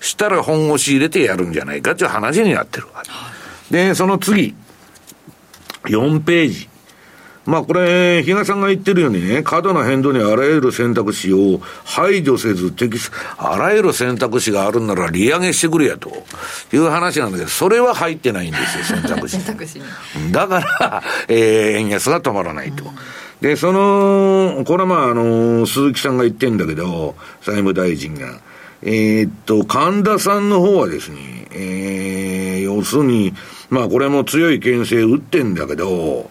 [0.00, 3.10] したら本腰入れてやるんじゃないかっていう話になってるわけ。
[3.72, 4.54] で、その次、
[5.84, 6.69] 4ページ。
[7.50, 16.10] まあこれ、比嘉さんが言ってるようにね、過度な変動にあらゆる選択肢を排除せず適す、あらゆる選択肢があるんなら利上げしてくれやと
[16.72, 19.42] いう話なんだけど、それは入ってないんですよ、 選択肢に。
[19.42, 19.84] 選択肢に
[20.30, 22.84] だから、 えー円安が止まらないと。
[23.40, 28.38] で、その、これはまあ、あの、鈴木さんが言ってんだけど、財務大臣が。
[28.82, 33.34] えーっと、神田さんの方はですね、えー、要するに、
[33.70, 36.30] まあこれも強い牽制打ってんだけど、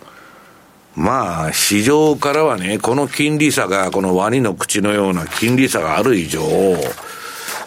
[0.96, 6.42] まあ、市場からはね、この金利差が、このワニの口のような金利差がある以上、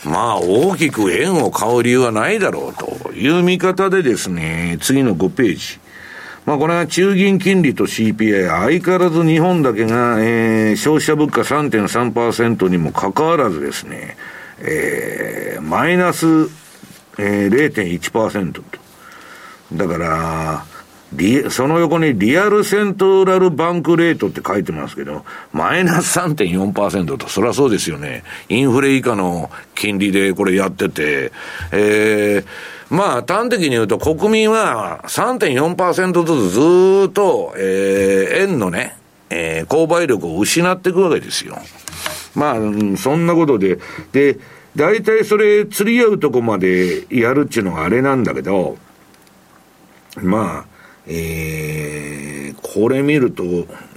[0.05, 5.81] まあ、大きく円を買う理由はないだろうという見方でですね、次の5ページ。
[6.45, 14.17] まあ、これは中銀金利と CPI、相変わらず日本だけが、えー、消費者物価3.3%にもかかわらずですね、
[14.59, 16.27] えー、マイナス、
[17.19, 18.63] えー、0.1%と。
[19.73, 20.65] だから、
[21.51, 28.25] その横にリアルセントラルバンクレートって書いてますけど、マイナス3.4%と、そりゃそうですよね。
[28.49, 31.33] インフレ以下の金利でこれやってて、
[31.71, 38.97] えー、まあ端的に言うと国民は3.4%ずつずっと、えー、円のね、
[39.29, 41.59] えー、購買力を失っていくわけですよ。
[42.35, 43.79] まあ、うんそんなことで、
[44.13, 44.39] で、
[44.75, 48.79] 大体それ釣り合うとこまでやるっていうのがあれなんだけど、
[50.17, 50.72] まあ、
[51.07, 53.45] えー、これ見ると、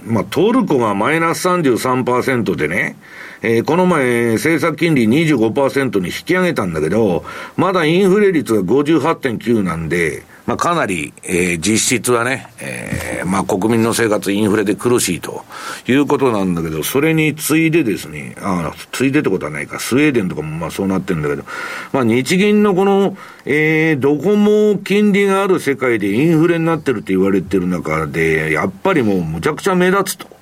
[0.04, 2.96] まあ、トルコがマイナス33%でね、
[3.42, 7.24] えーこの前、政策金利25%に引き上げたんだけど、
[7.56, 15.44] まだインフレ率が58.9なんで、まあ、かなり、えー実質はね、えーまあ、国民の生活インフレで苦しいと
[15.88, 21.44] いうことなんだけど、それに次いでですね、ああ、次いでってことはないか、スウェーデンとかもまあそうなってるんだけど、
[21.92, 30.35] まあ、日銀のこの、えーどこも金利がある世界でインフレになってるって言われてる中で、やっぱりもうむちゃくちゃ目立つと。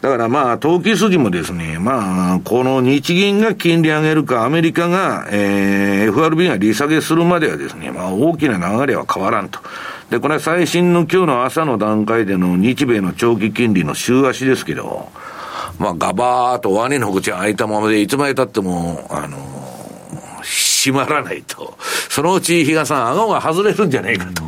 [0.00, 9.58] だからまあ、投機筋もですね、まあ、この日銀が金利上げるか、アメリカが、えー、FRB が利下げするまではですね、まあ、大きな流れは変わらんと。
[10.10, 15.10] で、これは最新の今日の朝の段階での日米の長期金利の週足ですけど、
[15.80, 19.36] まあ、ガバーっとワニの口開いたままで、いつまで経っても、あの
[20.42, 21.76] 閉まらないと。
[22.08, 24.46] そのうち、比嘉さん、顎が外れるんじゃないかとい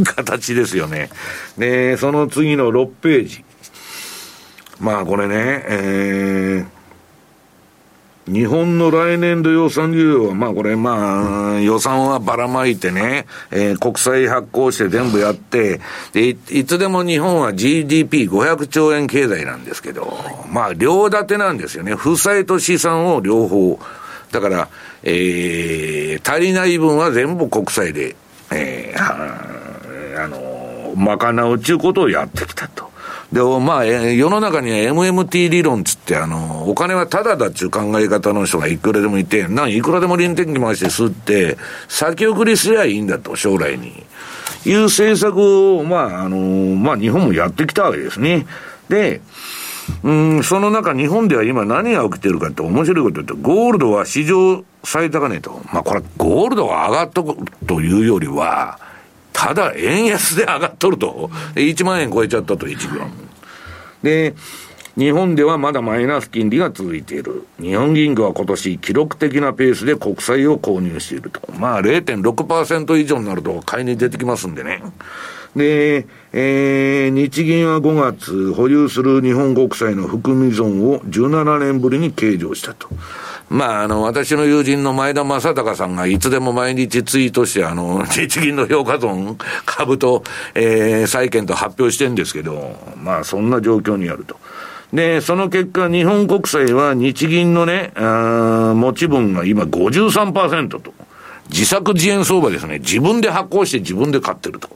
[0.00, 1.10] う形ですよね。
[1.58, 3.44] で、その次の6ページ。
[4.80, 15.80] まあこれね、えー、日本の来年度予算需要は、まあこれ、まあ、予算はばらまいてね、えー、国債発行して全部やって、
[16.12, 20.12] でい、つでも日本は GDP500 兆円経済なんですけど、
[20.50, 21.94] まあ、両立てなんですよね。
[21.94, 23.78] 負債と資産を両方。
[24.30, 24.68] だから、
[25.02, 28.14] えー、足りない分は全部国債で、
[28.52, 32.87] えー、あの、賄うっていうことをやってきたと。
[33.32, 44.02] で、まあ、世の中には MMT 理論つって、あの、お金はタダだっていう考え方の人がいくらでもいて、なんいくらでも臨転機回して吸って、先送りすりゃいいんだと、将来に。
[44.64, 45.38] いう政策
[45.76, 48.46] を、まあ、あの、まあ、日本もやってきたわけですね。
[48.88, 49.20] で、
[50.02, 55.60] うん、その中、日本では今何が起きてるかって面白いこと言って、ゴールドは史上最高値と。
[55.72, 57.36] まあ、これ、ゴールドが上がっとく
[57.66, 58.78] というよりは、
[59.38, 61.30] ただ円安で上がっとると。
[61.54, 63.06] 1万円超えちゃったと、1秒。
[64.02, 64.34] で、
[64.96, 67.46] 日本ではまだマイナス金利が続いている。
[67.60, 71.40] 日本銀行は今年記録的なペースで国債を購入していると。
[71.52, 74.82] まあ0.6%以上になると買いに出てきますんでね。
[75.54, 82.88] で、えー、日銀は5月保有する日本国債の含み損を17年ぶりに計上したと。
[83.50, 90.22] まあ、あの、私の友人の前田正隆さんがいつでも毎日ツイートして、あの、 日銀の評価損、株と、
[90.54, 94.36] えー、債券と発表してるんですけど、まあ、そんな状況にあると。
[94.92, 100.92] で、その結果、日本国債は日銀のね、あ持ち分が今53%と。
[101.50, 102.78] 自作自演相場ですね。
[102.78, 104.68] 自分で発行して自分で買ってると。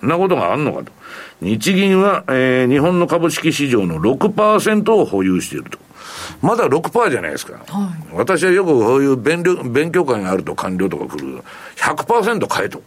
[0.00, 0.92] そんなことがあるのかと。
[1.40, 5.78] 日銀は、えー、日本の株式市場の6%を保有していると。
[6.42, 7.54] まだ6%じゃないですか。
[7.66, 11.42] はい、私はよくこういう勉勉強会があると官僚とか来る。
[11.76, 12.82] 100%買えと。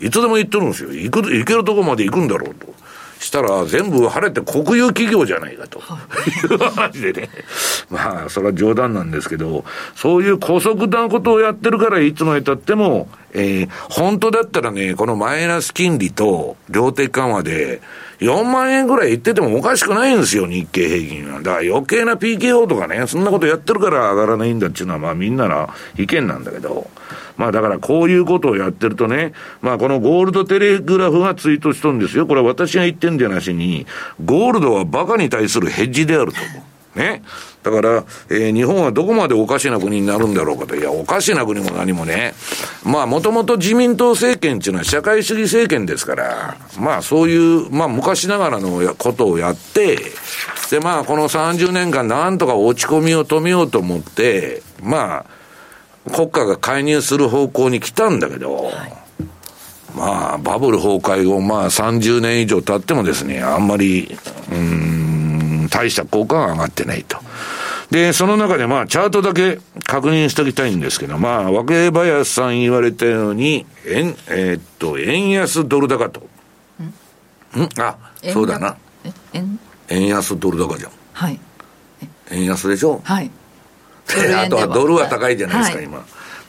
[0.00, 0.92] いつでも言ってるんですよ。
[0.92, 2.72] 行く、行けるとこまで行くんだろうと。
[3.22, 7.28] したら全部晴れて国有企業じゃないかと、いう話でね。
[7.88, 17.80] まあ、それは冗談なんですけど、そういう姑息なことをやってるから、いつまでたっても、えー、本当だったらね、このマイナス金利と量的緩和で、
[18.22, 21.40] 4万円ぐらいいっててもおかしくないんですよ、日経平均は。
[21.40, 26.88] だから余計な PKO とかね、そんなことやってるから上がらないんだっていうのは、まあみんなの意見なんだけど、
[27.36, 32.26] まあだからこういうことをやってるとね、まあこのゴールドテレグラフがツイートしとんですよ。
[32.26, 33.86] これは私が言ってんじゃなしに、
[34.24, 36.71] ゴールドはバカに対するヘッジであると思う。
[36.94, 37.22] ね。
[37.62, 40.76] だから、えー、日本はどこまでおかしな国になるんだろうかと。
[40.76, 42.34] いや、おかしな国も何もね。
[42.84, 49.98] まあ、もともと自民党政権っていうのは社会主義政権ですから、まあ、そういう、まあ、昔ながらのことをやって、
[50.70, 58.70] で、まあ、この30年間なんとか落ち込みを止めようと思って、まあ、国家が介入する方向に来たんだけど、
[59.94, 64.16] まあ、バブル崩壊後、まあ、30年以上経ってもですね、あんまり、
[64.50, 65.01] うん、
[65.72, 67.18] 大した効果が上がってないと。
[67.90, 76.20] で、その中でまあ、チャートだけ確認しておきたいんですけど、まあ、若林さん言われたように、円、えー、っと、円安ドル高と。
[77.58, 77.96] んあ、
[78.32, 78.76] そうだな。
[79.32, 79.58] 円？
[79.88, 80.92] 円安ドル高じゃん。
[81.12, 81.38] はい。
[82.30, 83.02] 円安でしょ？
[83.04, 83.30] はい。
[84.36, 86.04] あとはドルは高いじゃないですか、はい、今。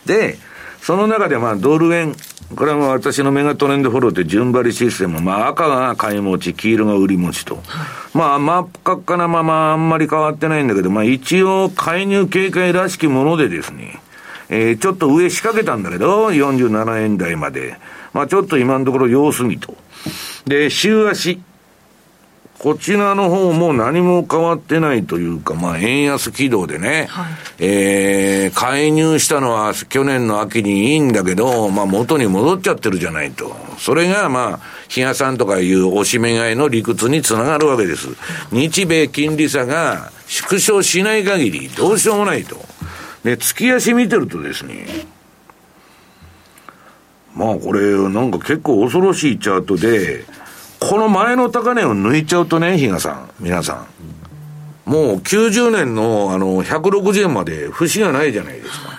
[0.05, 0.38] で、
[0.81, 2.15] その中でまあ、ドル円、
[2.53, 7.61] これは私のメガトレンドフォローって順張りシステム、まあ赤が買い持ち、黄色が売り持ちと。
[8.13, 13.99] まあ真っ赤っかなままあんまり変わってないんだけど、まあ一応介入警戒らしきものでですね、
[14.49, 17.77] えー、ちょっと上仕掛けたんだけど、47円台まで。
[18.13, 19.75] まあちょっと今のところ様子見と。
[20.45, 21.41] で、週足。
[22.63, 33.54] こちらの方も何も変わってないというか、まあ、円安軌道でね、はい、えー、介入したのは去年の秋にいいんだけど、まあ、元に戻っちゃってるじゃないと。
[33.80, 38.08] それが、まあ、日嘉さんとかいうおしめ買いの理屈につながるわけです。
[38.54, 42.56] 日米金利差が縮小しない限り、どうしようもないと。
[43.26, 44.86] で、月足見てるとですね、
[47.36, 50.23] まあこれ、なんか結構恐ろしいチャートで、
[50.89, 53.85] この前の高値を抜いちゃうとね、比嘉さん、皆さ
[54.85, 54.89] ん。
[54.89, 58.93] もう90年のあの160円まで節がないじゃないですか。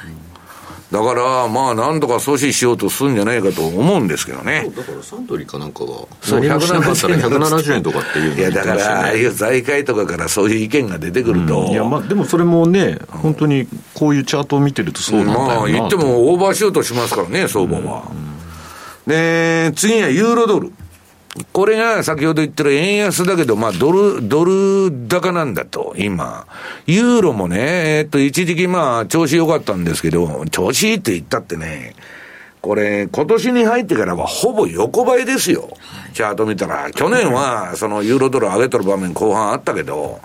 [0.95, 4.71] だから、まあ、なんとか阻止しようとするんじゃないかと思うんですけどね。
[4.77, 5.89] だからサントリーかなんかが、
[6.21, 11.63] そう、170円170円とかっていう、ね、いや、だから、ああいう財界とかからそういう意見が出てくると。
[11.63, 18.05] うん、いや、まあ、でもそれもね、本当にこういうチャートを見てるとそうなんだよな、まあ、言ってもオーバーシュートしますからね、相場は。
[18.13, 20.73] うん、で、次はユーロドル。
[21.53, 26.47] これが先ほど言ってる円安だけど、まあドル、ドル高なんだと、今。
[26.87, 31.97] ユーロもね、えっと、一時期まあ調子良かったんですけど、調子いいって言ったってね、
[32.61, 35.69] これ、今年に入ってからはほぼ横ばいですよ。
[36.15, 36.91] チャート見たら。
[36.93, 40.21] 去年は、そのユーロドル上げとる場面後半あったけど、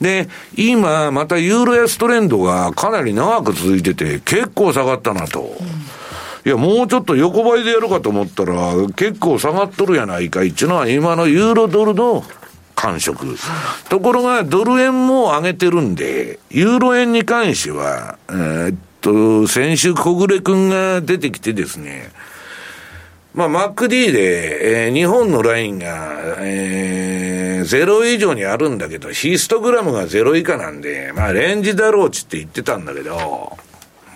[0.00, 5.40] で、今、またユーロ安トレンドがかなり長く続いてて、結構下がったなと。
[5.40, 6.01] うん
[6.44, 12.24] いや、もうちょっと横ばいでやるかと思ったら、結構下がっとるやないかいっていうのは、今のユーロドルの
[12.74, 13.36] 感触。
[13.88, 22.10] ところが、ドル円も上げてるんで、ユーロ円に関しては、えー、っと、先週小暮君が出てきてですね、
[23.34, 33.56] まあ、MacD で、えー、日本のラインが、えー、0以上にあるんだけど、ヒストグラムが0以下なんで、まあ、レンジだろうちって言ってたんだけど、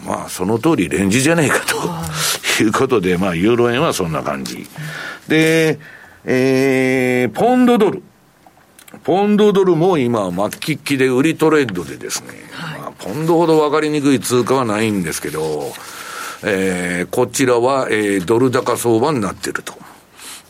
[0.05, 1.77] まあ、その通りレンジじゃないかと
[2.64, 4.66] いうことで、まあ、ユーロ円はそんな感じ。
[5.29, 5.79] で、
[6.25, 8.03] えー、ポンドドル。
[9.05, 15.73] ポンドドルも今、末期っきで売りトレンドでですね、はい、まあ、ポンドほど分かりにくい通貨はないんですけど、
[16.42, 19.75] えー、こちらは、えー、ドル高相場になってると。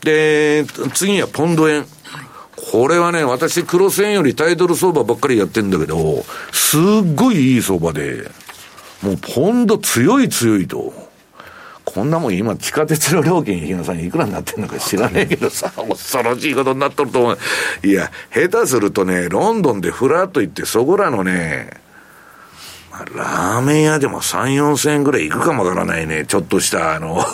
[0.03, 1.85] で、次はポンド円。
[2.71, 6.81] これはね、私、クロス円よりタイドル相場ばっかりやってんだけど、すっ
[7.15, 8.29] ごいいい相場で、
[9.01, 11.06] もうポンド強い強いと。
[11.93, 17.37] こんなもん今地下鉄の料金、日野さんいくらになってんのか知らねえけどさ、 恐ろしいことになっとると思う。
[17.87, 21.69] いや、下手するとね、ロンドンでふらっと行って、そこらのね、
[22.91, 26.25] まあ、ラーメン屋でも3、4千円ぐらい行くかもわからないね。
[26.27, 27.25] ちょっとした、あの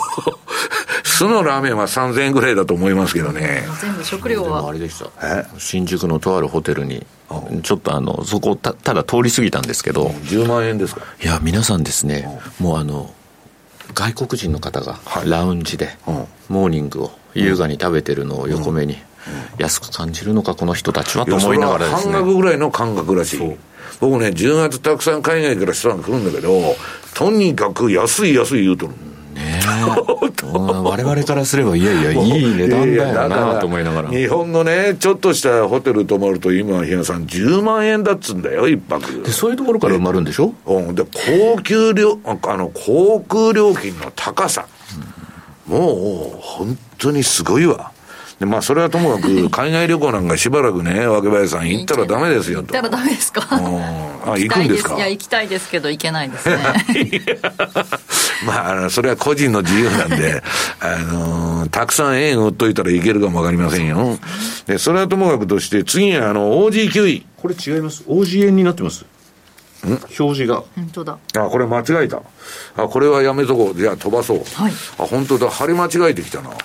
[1.03, 3.67] 酢のラーメンは3000円ぐらいだと思いますけどね。
[3.81, 4.69] 全部食料は？
[4.69, 5.07] あれでした。
[5.57, 7.05] 新宿のとあるホテルに、
[7.63, 10.07] ちょっとあの、そこた、ただ通り過ぎたんですけど。
[10.25, 12.27] 10万円ですかいや、皆さんですね、
[12.59, 13.13] もうあの、
[13.93, 15.89] 外国人の方がラウンジで、
[16.49, 18.97] モーニングを優雅に食べてるのを横目に、
[19.57, 21.25] 安く感じるのか、この人たちは？
[21.25, 22.13] と思いながらですね。
[22.13, 23.37] 半額ぐらいの感覚らし。
[23.37, 23.57] い。
[23.99, 26.75] 僕ね、10月たくさん海外から人が来るんだけど、
[27.13, 28.93] とにかく安い安い言うとる。
[28.93, 29.12] ね
[29.65, 34.09] 我々からすれば、いやいや、いい値段だよなと思いながら。
[34.09, 39.23] 日本のね、ちょっとしたホテル泊まると、今、日野さん、10万円だっつんだよ、一泊。
[39.23, 40.53] で、そういうところから埋まるんでしょ？
[40.65, 40.95] うん。
[40.95, 44.67] で、高級料、あの、航空料金の高さ。
[45.69, 47.92] うん、もう、本当にすごいわ。
[48.39, 52.73] で、まあ、それはともかく、海外旅行なんかしばらくね、若林さん、行ったらダメですよと。
[52.73, 53.47] 行ったらダメですか？
[53.51, 54.95] あ、行くんですか？
[54.95, 56.57] いや、行きたいですけど、行けないですね。
[58.45, 60.43] まあ、それは個人の自由なんで、
[60.81, 64.17] あのー、たくさん円売っといたらいけるかもわかりませんよ。
[64.67, 68.03] で、それはともかくとして、次は、あの、OG9 これ違います。
[68.07, 69.05] OG 円になってます。
[69.85, 69.89] ん？
[69.91, 70.63] 表示が。
[70.75, 71.17] 本当だ。
[71.37, 72.21] あ、これ間違えた。
[72.77, 73.79] あ、これはやめとこう。
[73.79, 74.37] じゃあ飛ばそう。
[74.53, 74.73] はい。
[74.97, 75.49] あ、本当だ。
[75.49, 76.49] 貼り間違えてきたな。
[76.49, 76.55] うん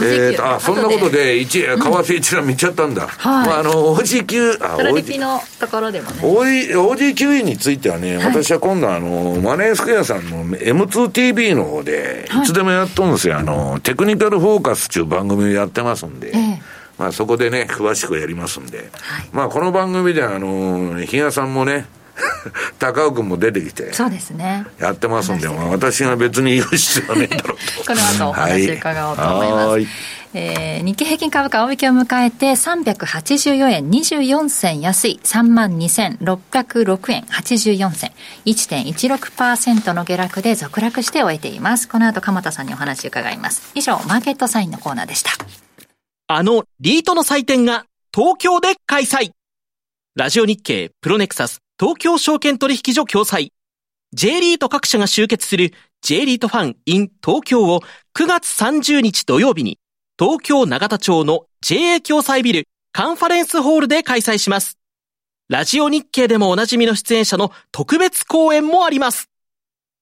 [0.00, 3.48] えー、あそんなことで一、為替一覧見ちゃったんだ、はい。
[3.48, 6.20] まあ、あの OG9 あトラリピのところでもね。
[6.22, 12.46] OG9 についてはね、はい、私は今度あのマネースクエアさんの M2TV の方でい。
[12.46, 16.58] つでもやっとんですよ、あのテクニカルフォーカスっていう番組をやってますんで、えー
[16.98, 18.88] まあ、そこでね、詳しくやりますんで、はい、
[19.32, 21.86] まあ、この番組では、あの、比嘉さんもね、
[22.78, 24.64] 高尾君も出てきて、そうですね。
[24.78, 27.84] やってますんで、まあ、私が別に言う必要はねえだろうと。
[27.92, 29.68] この後お話伺おうと思います。
[29.68, 29.86] はい、
[30.34, 35.20] えー、日経平均株価大引けを迎えて384円24銭安い。
[35.22, 38.12] 32,606円84銭。
[38.46, 41.88] 1.16%の下落で続落して終えています。
[41.88, 43.72] この後鎌田さんにお話伺います。
[43.74, 45.30] 以上マーケットサインのコーナーでした。
[46.26, 49.32] あのリートの祭典が東京で開催。
[50.16, 53.50] ラジオ日経プロネクサス東京証券取引所共催
[54.12, 57.80] J リート各社が集結する J リートファン in 東京を
[58.16, 59.78] 9月30日土曜日に
[60.18, 64.78] 東京長田町の JA 共催ビルカンファレンスホールで開催します。
[65.48, 69.28] ラジオ日経でもおなじみの出演者の特別講演もあります。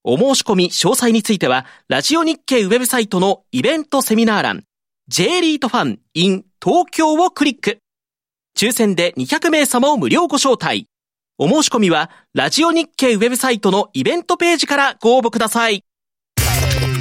[0.05, 4.65] お申し込み詳細については、ラジオ日経ウェブサイトのイベントセミナー欄、
[5.09, 7.79] J リートファン in 東京をクリック。
[8.57, 10.87] 抽選で200名様を無料ご招待。
[11.39, 15.85] お申し込みは、ラジオ日経ウェブサイトのイベントページからご応募ください。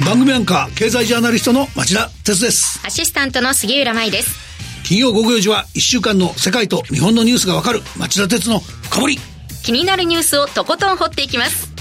[0.06, 2.80] 番組アンカー、経済ジャーナリストの町田哲です。
[2.84, 4.34] アシスタントの杉浦舞です。
[4.84, 9.18] 金曜午後4時は1週間の世界と日本のニュースがわかる町田哲の深掘り。
[9.62, 11.72] 気になるニュースをとことん掘っていきます。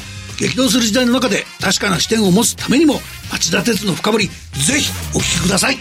[0.42, 2.96] 激動する時代の中で確かな視点を持つためにも
[3.32, 5.78] 町田鉄の深掘りぜひお聞きください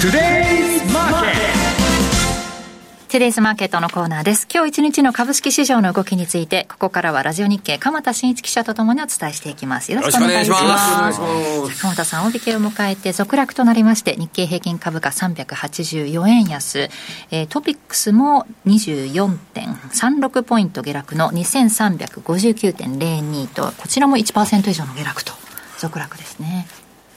[0.00, 0.12] トゥ
[3.18, 4.48] デイズマーケットのコーナーです。
[4.50, 9.92] 今日一日の株式市場の動きについて、ここからはラジオ日経、鎌田新一記者とともにお伝えしていきます。
[9.92, 10.64] よろしくお願いします。
[10.64, 11.20] ます
[11.82, 16.88] 鎌田さん、大引けを迎えて続落となりまして、日経平均株価384円安、
[17.30, 25.34] えー、トピックスも24.36ポイント下落の2359.02と、こちらも1%以上の下落と、
[25.76, 26.66] 続落ですね。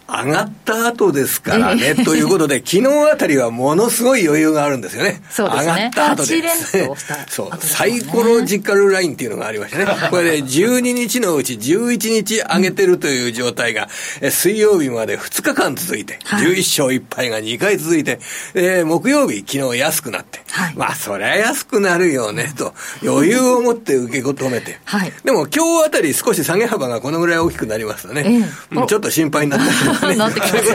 [0.07, 5.21] 上がった後ですからね、ということで、昨日あたりはものすごい余裕があるんですよね。
[5.29, 5.73] そうですね。
[5.73, 6.41] 上がった後で。
[7.29, 9.85] そう、サイコロジカルラインっていうのがありましたね。
[10.11, 13.87] これで、12日のうち11日上げてるという状態が、
[14.21, 18.19] え水曜日まで2日間続いて、11勝1敗が2回続いて、
[18.53, 20.41] え木曜日、昨日安くなって、
[20.75, 22.73] まあ、そりゃ安くなるよね、と、
[23.03, 24.79] 余裕を持って受け止めて。
[25.23, 28.47] でも、今日あたり少し下げ幅がこのぐらい大きくなりますとね、
[28.87, 30.63] ちょっと心配になったり なってきますね。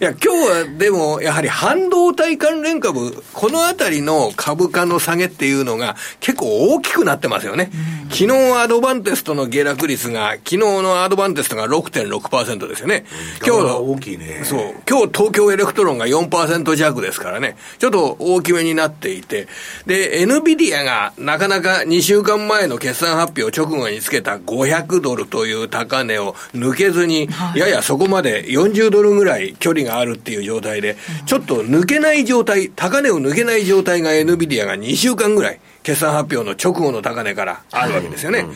[0.00, 7.70] いや、今日はでも、やはり半導体関連株、このあたりの株価の下げっていうのが結構大きくなってますよね。
[7.72, 13.04] うん、昨日アドバンテストの下落率が、昨日のアドバンテストが6.6%ですよね。
[13.40, 14.42] うん、今日の、大きいね。
[14.44, 14.60] そう。
[14.88, 17.56] 今日東京エレクトロンが4%弱ですからね。
[17.78, 19.48] ちょっと大きめになっていて。
[19.86, 30.96] で、NVIDIA がなかなか2週間前の決算発表直後につけた500ドルという高値を抜けずに、ややそこまで40ドルぐらい距離があるっていう状態で、
[31.26, 38.46] ちょっと抜けない状態、高値を抜けない状態が NVIDIA が2週間ぐらい、決算発表の直後の高値からあるわけですよね。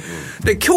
[0.44, 0.74] で、今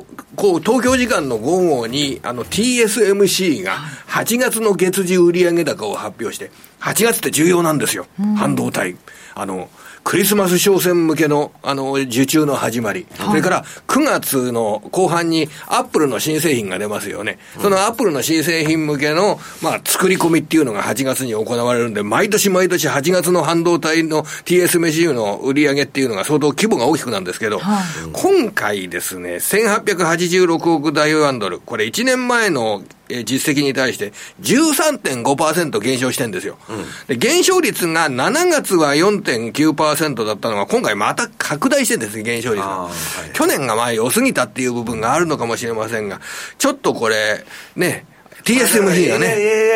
[0.00, 0.04] 日、
[0.34, 3.78] こう、東京時間の午後に、あの、TSMC が
[4.08, 6.50] 8月の月次売上高を発表して、
[6.80, 8.06] 8月って重要なんですよ、
[8.36, 8.96] 半導体。
[9.34, 9.68] あの、
[10.04, 17.38] クリスマス商戦向けの、あの、受注の始まり、はい、それから9月の後半にアップルの新製品が出ますよね。
[17.60, 37.16] そのアップルの新製品向けの、まあ、作り込みっていうのが8月に行われるんで、毎年毎年8月の半導体の TSMC の売り上げっていうのが相当規模が大きくなんですけど、はい、今回ですね、1886億ダイワンドル、これ1年前のえ実績に対して13.5%減少してるんですよ、うん、で。
[37.16, 42.66] 減少率が7月は4.9%だったのが、今回また拡大してるんです、減少率が。
[42.66, 46.20] はい、去年がまあ良すぎたっていう部分があるのかもしれませんが、
[46.58, 47.44] ちょっとこれ、
[47.76, 48.06] ね、
[48.44, 49.26] TSMC がね。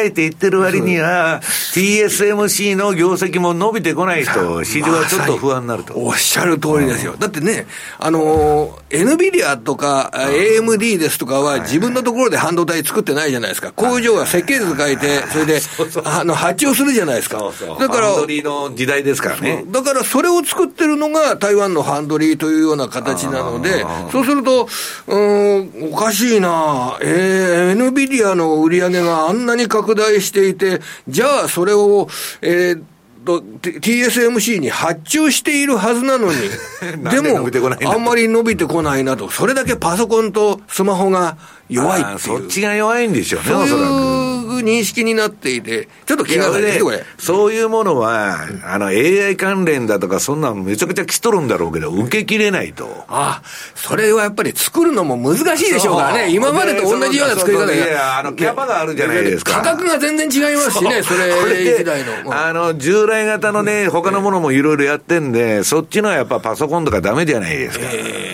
[0.05, 1.41] AI って言ってる割には、
[1.75, 5.95] TSMC の業績も伸びてこないと、市場はちょっと不安になると。
[5.97, 7.17] おっしゃる通りですよ。
[7.19, 7.67] だってね、
[7.99, 13.73] あの、NVIDIA とか AMD ですとかは自分のところで半導体作ってないじゃないですか。
[13.73, 15.61] 工場は設計図書いて、それで、
[16.05, 17.39] あの、発注するじゃないですか。
[17.79, 19.65] だから、ハンドリーの時代ですからね。
[19.69, 24.69] だからそれを作ってるのが台湾のハンドリーというような形なので、そうすると、
[25.07, 32.09] うん、おかしいなえー、NVIDIA の売り上げがあんなに拡大していて、じゃあそれを、
[32.43, 32.83] えー、
[33.25, 36.39] と TSMC に発注しているはずなのに、
[37.11, 37.49] でも、
[37.91, 41.37] あんまり伸びてこないなと、それだけパソコンとスマホが
[41.69, 42.19] 弱いっていう。
[42.19, 47.05] そっちが弱いんでしょうね、そういう認識になっていて、ちょっと気がかりですこれ。
[47.19, 53.05] そういうものは、あの、AI 関連だとか、そんなのめちゃくちゃ来とるんだろうけど、受けきれないと。
[53.09, 53.43] ああ、
[53.75, 56.31] それはやっぱり作るのも難しいでしょうからね。
[56.31, 57.77] 今までと同じような作り方で。
[57.77, 59.55] いや、あの、キャパがあるじゃないですか。
[59.55, 62.35] 価格が全然違いますしね、それ時代の。
[62.35, 67.87] あの、従来型のね、他のものもいろいろやってんで、そっちのはやっぱパソコンとかダメじゃないですか。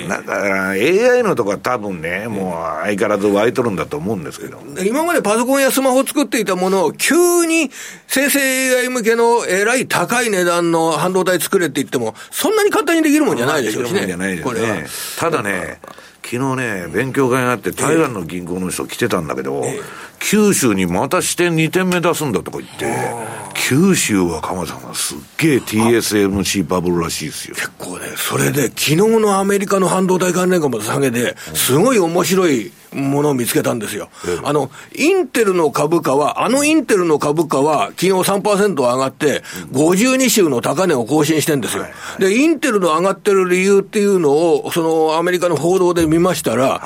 [0.09, 4.61] だから、AI のとか多分ね、もう相変わらずワイトるんだと思うんですけど。
[4.85, 7.71] 今までパソコンやスマホを作っていたものを、急に
[8.07, 8.41] 生成
[8.79, 14.07] AI 向けのえらい高い値段の半導体作れって言っても、そんなに簡単にできるもんじゃないでしょうしね。
[14.07, 14.87] じゃないですね。
[15.19, 15.81] ただね、
[16.23, 19.65] 昨日ね、勉強会があって、台湾の銀行の人来てたんだけど、
[20.21, 22.87] 九州にまた支店2点目出すんだとか言って、
[23.55, 27.55] 九州は鎌さんがすっげえ TSMC バブルらしいですよ。
[27.55, 34.09] 結構ね、それで昨日のアメリカの半導体関連株の下げで、すごい面白いものを見つけたんですよ。
[34.45, 39.43] あの、インテルの株価は、あのインテルの株価は昨日3%上がって、
[39.73, 41.87] 52週の高値を更新してんですよ。
[42.19, 46.83] で、インテルの上がってる理由っていうのを、そのアメリカの報道で見ましたら、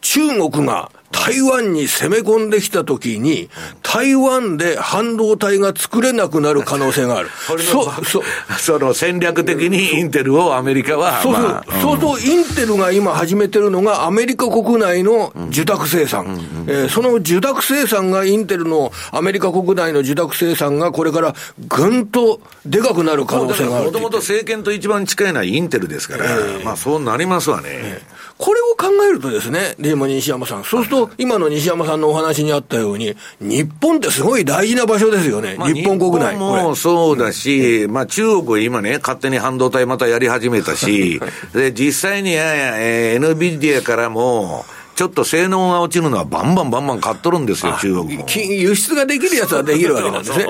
[0.00, 3.48] 中国が台湾に攻め込んできた時に、
[3.82, 7.28] 台湾で半導体が作れなくなる可能性がある。
[7.62, 8.22] そ、そ、
[8.58, 16.40] その戦略的にインテルをアメリカは、そうそう、まあ、そうそう、インテルが今始めてるのがアメリカ国内の受託生産。
[16.66, 21.34] えー、その受託生産がインテルのアメリカ国内の受託生産がこれから
[21.68, 23.86] ぐんとでかくなる可能性がある。
[23.86, 27.64] もともと政権と一番近いのはインテルですから、えー、まあそうなりますわね。
[27.68, 28.22] えー。
[28.42, 36.36] これを考えるとですね、でも西山さん、そうすると、今の西山さんのお話にあったように、日本ってすごい大事な場所ですよね、まあ、日本国内。
[36.36, 41.20] もそうだし、まあ中国今ね、勝手に半導体またやり始めたし、
[41.52, 48.26] で、実際に、えー、NVIDIA からも、ちょっと性能が落ちるのはバンバンバンバン買っとるんですよ、中国も。
[48.28, 50.46] 輸出ができるやつはできるわけなんですね。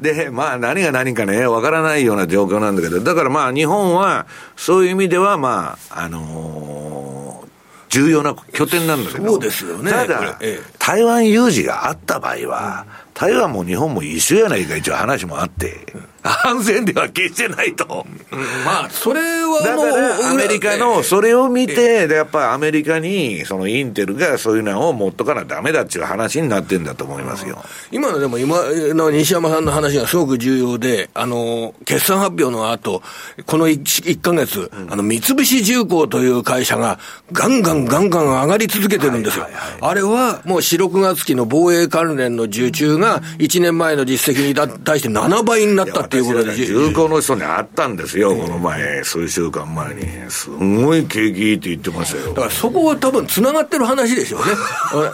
[0.00, 4.26] で、まあ何が何かね、わからないような状況なんだけど、だからまあ日本は、
[4.56, 7.53] そういう意味ではまあ、あのー
[7.94, 15.86] 重要な拠点なんだけど、そうですよね、ただ、ええ、台湾有事があった場合は、うん台湾も日本も一緒やないか、一応話もあって。
[16.24, 18.06] 安全では決してないと。
[18.64, 27.62] まあ、それはだから、アメリカの、それを見て、やっぱアメリカに、そのインテルがそういうのを持っとかなダメだっていう話になってんだと思いますよ。
[27.92, 28.56] 今のでも、今
[28.94, 33.02] の西山さんの話がすごく重要で、あの、決算発表の後、
[33.46, 36.98] この 1, 1ヶ月、うん、あの、三菱重工という会社が、
[37.32, 39.46] ガンガンガンガン上がり続けてるんですよ。
[39.80, 52.34] あれは、もう4、6月期の防衛関連の受注が、が1年前の実績に対して7倍になったっていうことで、重工の人に会ったんですよ、この前、数週間前に、すごい景気いいって言ってましたよ。
[52.34, 54.46] だからそこは多分つながってる話でしょうね。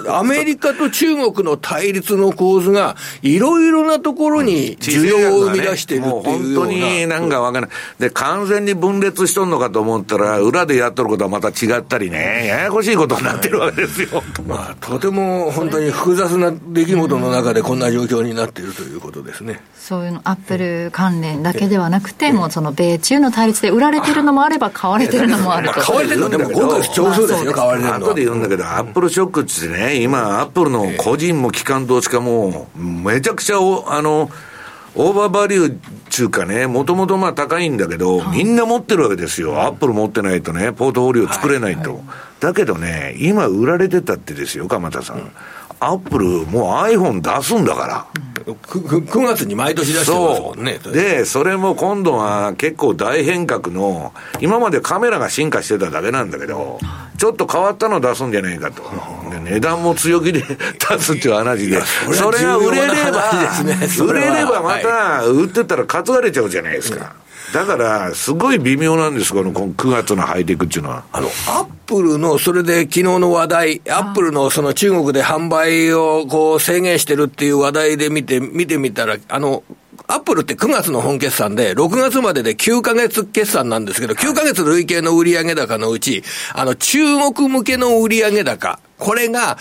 [0.11, 7.76] アメリカと中国の対立の構図が、いろいろなところに需要を生み出してるっていうような、本当になんかわからない。
[7.98, 14.22] で、完全に分裂しとんのかと思ったら、裏でやっとることはまた違ったりね、ややこしいことになってるわけですよ。
[14.46, 19.61] まあ、とても本当に複雑な出来事の中でこんな状況になっているということですね。
[19.78, 25.80] そういうの、アップル関連だけではなくて、もうその米中の対立で売られてるのもあれば、 買われてるのもあると。
[25.80, 28.07] 買われてるのでも、ごくですよ、買われてるの。
[28.07, 34.30] 後で言うんだけど、アップルショックってね、今、アップルの個人も機関投資家も、めちゃくちゃお、あの、
[34.97, 35.76] オーバーバリュー
[36.09, 39.62] 中かね、もともとまあ高いんだけど、みんな持ってるわけですよ。
[39.62, 42.01] アップル持ってないとね、ポートフォリオ作れないと。
[42.41, 45.30] だけどね、今売られてたってですよ、鎌田さん。
[45.81, 48.07] アップル、もう iPhone 出すんだから。
[48.45, 50.78] 9, 9月に毎年出してますもんね。
[50.93, 56.78] で、それも今度は結構大変革の、今までカメラが進化してただけなんだけど、
[57.16, 58.83] ちょっと変わったの出すんじゃないかと。
[59.45, 60.43] 値段も強気で
[60.78, 61.81] 出すっていう話で、
[62.12, 63.31] それが売れれば、
[64.05, 67.14] 売れればまた売ってたら担がれちゃうじゃないですか。
[67.53, 71.05] だから、すごい微妙なんです、この9月のハイテクっていうのは。
[71.12, 79.64] あの、アップルの、それで昨日の話題、アップルのその中国で販売をこう制限してるっていう話題で見て、見てみたら、あの、
[80.07, 86.22] アップルって9月の本決算で、6月までで9ヶ月決算なんですけど、9ヶ月累計の売上高のうち、
[86.55, 86.98] あの、中
[87.32, 89.57] 国向けの売上高、これが、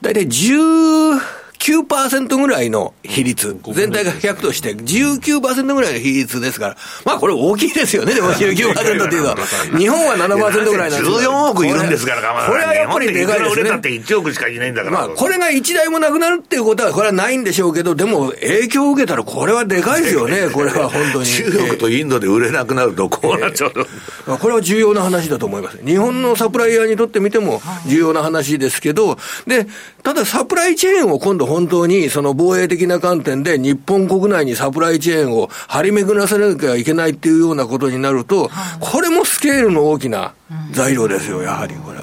[0.00, 1.20] だいたい10、
[1.58, 9.36] 9%ぐらいの比率、全体が100として19%ぐらいの比率ですから、まあこれ大きいですよね、でも 19%っていうのは。
[9.76, 13.70] 日本は7%ぐらいなんです14億いるんですから、これはやっぱりでかいですね。
[13.70, 14.96] だって1億しかいないんだから。
[14.96, 21.26] まあこれが1台もなくなるっていうことは、これはないんでしょうけど、でも影響を受けたらこれはでかいですよね、 これは本当に。
[21.26, 23.80] 中国とインドで売れなくなるとこうなっちゃうと。
[23.80, 25.78] えー、これは重要な話だと思います。
[25.84, 29.66] 日本のサプライヤーにとってみても重要な話ですけど、で、
[30.02, 40.34] ただサプライチェーンを今度本当にその防衛的な観点で日本国内にサプライチェーンを張り巡らせなきゃいけないっていうようなことになると、これもスケールの大きな
[40.72, 41.98] 材料ですよ、やはりこれ。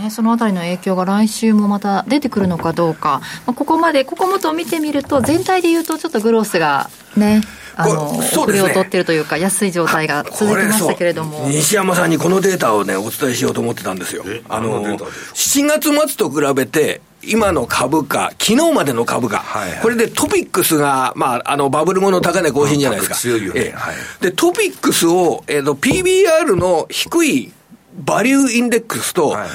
[0.00, 7.42] ね、そのあたりの影響が来週もまた出てくるのかどうか、まあ、ここまで、ここもと見てみると、全体でいうと、ちょっとグロースがね、
[7.76, 11.48] あの、遅れを取ってるというか、安い状態が続きましたけれども。
[11.48, 14.24] 西山さんにこのデータをね、お伝えしようと思ってたんですよ。
[14.48, 23.14] あの、7月末と比べて、今の株価、昨日までの株価、はいはい、これで TOPIX が、まあ、あの、バブル後の高値更新じゃないですか。
[23.16, 23.72] 強いよね。
[23.74, 27.52] はい、で、 TOPIX を、えっ、ー、と、PBR の低い
[27.96, 29.50] バリューインデックスと、はいはい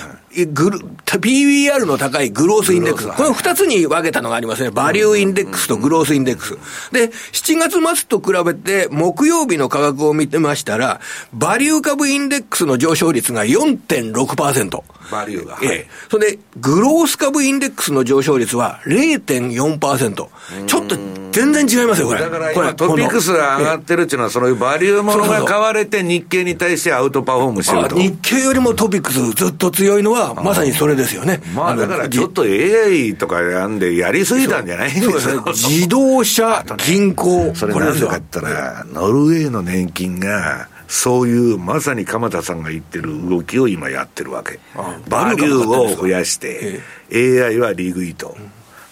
[0.45, 3.07] グル、PBR の高いグロースインデックス。
[3.09, 4.69] この二つに分けたのがありますね。
[4.69, 6.57] バリューインデックスとグロースインデックス。
[6.91, 10.99] で、7月末と比べて木曜日の価格を見てましたら、
[11.33, 14.83] バリュー株インデックスの上昇率が4.6%。
[15.11, 15.57] バリューが。
[15.63, 15.87] ええ。
[16.09, 20.13] それで、グロース株インデックスの上昇率は0.4%。
[20.67, 20.95] ちょっと
[21.31, 22.21] 全然違いますよ、これ。
[22.21, 27.95] だからトピックスが上がってるっていうのは、そのバリューものが買われて日経に対してアウトパフォームしてると。
[27.95, 31.41] 日経よりもトピックスずっと強いのは、まさにそれですよね。
[31.55, 35.43] まあだからちょっと AI とかやんでやりすぎたんじゃないんですよ。
[35.47, 44.59] 自動車、銀行、それなぜかったら、ノルウェーの年金が、そういうまさに鎌田さんが言ってる動きを今やってるわけ。
[45.07, 46.81] バリューを増やして、
[47.13, 48.35] AI はリグイと。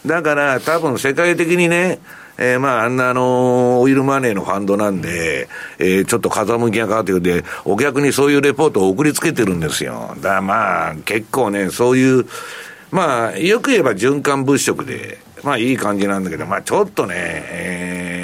[0.05, 1.99] だから多分世界的にね、
[2.37, 10.13] えー、まあ、あんなあの、オイルマネーのファンドなんで、えー、ちょっと風向きが変わってくるんで、お客にそういうレポートを送りつけてるんですよ。
[10.17, 12.25] だからまあ、結構ね、そういう、
[12.91, 18.16] まあ、よく言えば循環物色で、まあいい感じなんだけど、まあちょっとね、えー、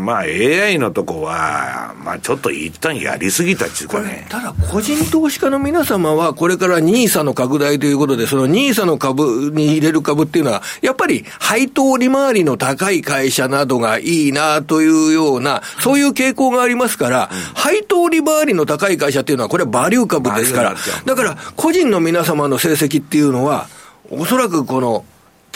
[0.00, 4.26] まあ AI のとこは、まあちょっと一旦やりすぎたっていうかね。
[4.28, 20.74] ただ個人投資家の皆様は、これから NISA の拡大ということで、その NISA の株に入れる株っていうのは、やっぱり配当利回りの高い会社などがいいなというような、そういう傾向がありますから、うん、配当利回りの高い会社っていうのは、これはバリュー株ですから、
[21.04, 23.68] だから個人の皆様の成績っていうのは、
[24.10, 25.04] おそらくこの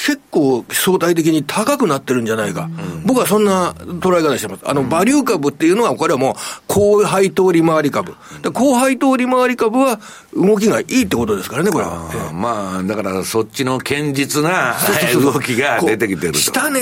[0.04, 4.68] 結構相対的に高くなってるんじゃないか、うん、僕はそんな捉え方してます。
[4.68, 6.34] あの、バリュー株っていうのは、これはもう、
[6.66, 8.14] 高配当利回り株。
[8.52, 9.98] 高配当利回り株は、
[10.36, 12.10] 動きがいいってことですからね、これは。
[12.28, 14.76] あまあ、だからそっちの堅実な
[15.14, 16.38] 動きが出てきてると。
[16.38, 16.80] 下ね、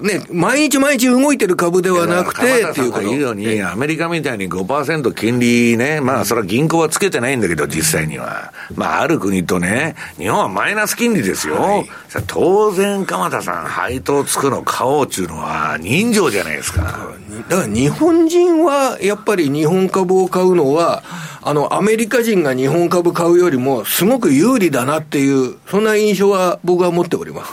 [0.00, 3.06] ね、毎日毎日動いてる株ではなくて、っていうこと。
[3.06, 8.50] 言うように、アメリカみたいに5%金利ね、まあ、それは銀行はつけてないんだけど、実際には。
[8.74, 11.56] まあ、ある国とね、日本はマイナス金利ですよ。
[11.56, 11.90] はい
[12.32, 17.10] 当然、鎌田さん、配当つくの買おうっていうのは、人情じゃないですか。
[17.48, 21.02] だから日本人は、やっぱり日本株を買うのは、
[21.42, 27.52] あの、アメリカ人が日本株買うよりも、すごく有利だなっていう、そんな印象は僕は持っております。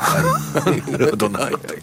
[0.91, 1.73] なるほど、なるほど。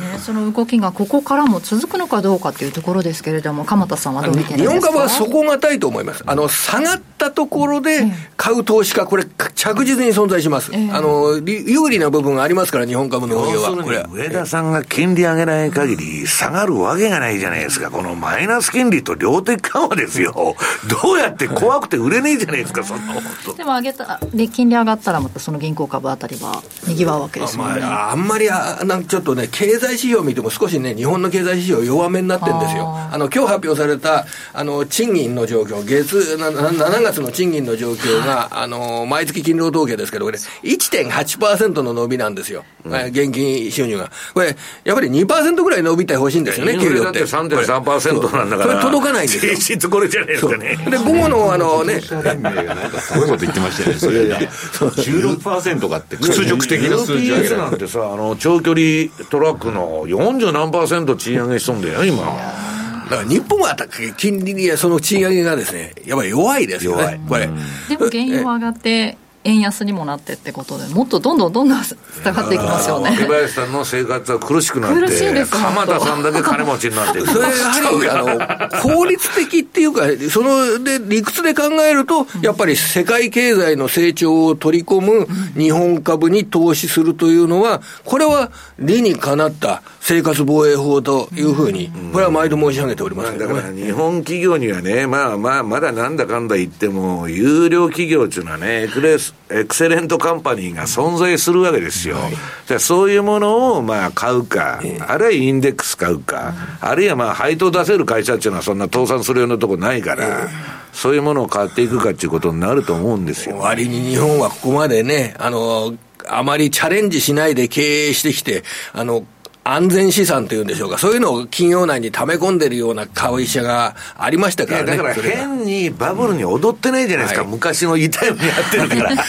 [0.00, 6.22] ね、その動きがここからも続くのかどうかというところですけれども、鎌田さんはどう見て日本株は底堅いと思います。
[6.26, 9.24] あの、下がったところで買う投資家、これ、
[9.54, 10.70] 着実に存在します。
[10.74, 13.70] えー、あの、有利な部分がありますから、日本株の運用は。
[13.82, 17.90] これ上田さんが金利上げない限り、下がるわけがないじゃないですか。
[17.90, 20.56] このマイナス金利と量的緩和ですよ。
[21.02, 23.14] どうやって怖くて売れねえじゃないですか、そんな
[23.56, 27.80] でも上げた、で、金利上がったらまたその銀行株あたりは、にぎわうわけですよね。
[27.82, 32.86] あ、まあ、あんまりあ、なんちょっとね、経済済指標を見ても少しね、日本の経済指標弱めになってるんですよ。
[32.88, 42.64] あの、今日発表された、あの、賃金の状況、月、7月の賃金の状況が、あの、毎月勤労統計ですけど、これ、1.8%の伸びなんですよ。
[42.84, 44.10] うん、現金収入が。
[44.34, 47.04] これ、やっぱり2%ぐらい伸びてほしいんですよね、給料って。
[47.04, 48.70] だって3.3%なんだから。
[48.72, 49.52] それ届かないんですよ。
[49.54, 50.76] 実質これじゃないですかね。
[50.90, 52.00] で、午後の、あのね。
[52.22, 53.98] 連盟がなんかすごいこと言ってましたよね。
[53.98, 62.24] それで、16%かって、屈辱的な数字上げなんてさ、あの、長距離トラックの40何パーセント賃上げしとんだよ、今。
[62.24, 63.76] だから日本は
[64.16, 67.46] 金利やその賃上げがですね、やっぱり弱いですよね、これ。
[67.88, 71.94] でも原油は上がって、円安にもなってってことで、もっとどんどんどんどん下
[72.32, 73.10] がっていきますよね。
[73.14, 102.16] 竹林さんの生活は苦しくなって、苦しいです鎌田さんだけ金持ちになって それやはり、あの、効率的っていうか、その、で、理屈で考えると、やっぱり世界経済の成長を取り込む日本株に投資するというのは、これは理にかなった生活防衛法というふうに、これは毎度申し上げております、ね、だから日本企業にはね、まあまあ、まだなんだかんだ言っても、有料企業っていうのはね、エクレス、エクセレントカンパニーが存在するわけですよ。
[102.16, 106.52] はい、そういうものをまあ買うか、えー、あるいはインデックス買うか、
[106.82, 110.48] うん、あるいはまあ配当出せる会社っていうのはそんな倒産するようなとこないから、えー、
[110.92, 113.56] そういうものを買っていくかっていうことになると思うんですよ。
[113.56, 115.94] 割に日本はここまでね、あの、
[116.28, 119.24] あまりチャレンジしないで経営してきて、あの、
[119.64, 124.96] 安全資産というんでしょうか、そういうのを企業内に溜め込んでるような会社がありましたからね。
[124.96, 129.14] だから変にバブルに踊ってないじゃないですか、はい、昔の痛い目やってるから。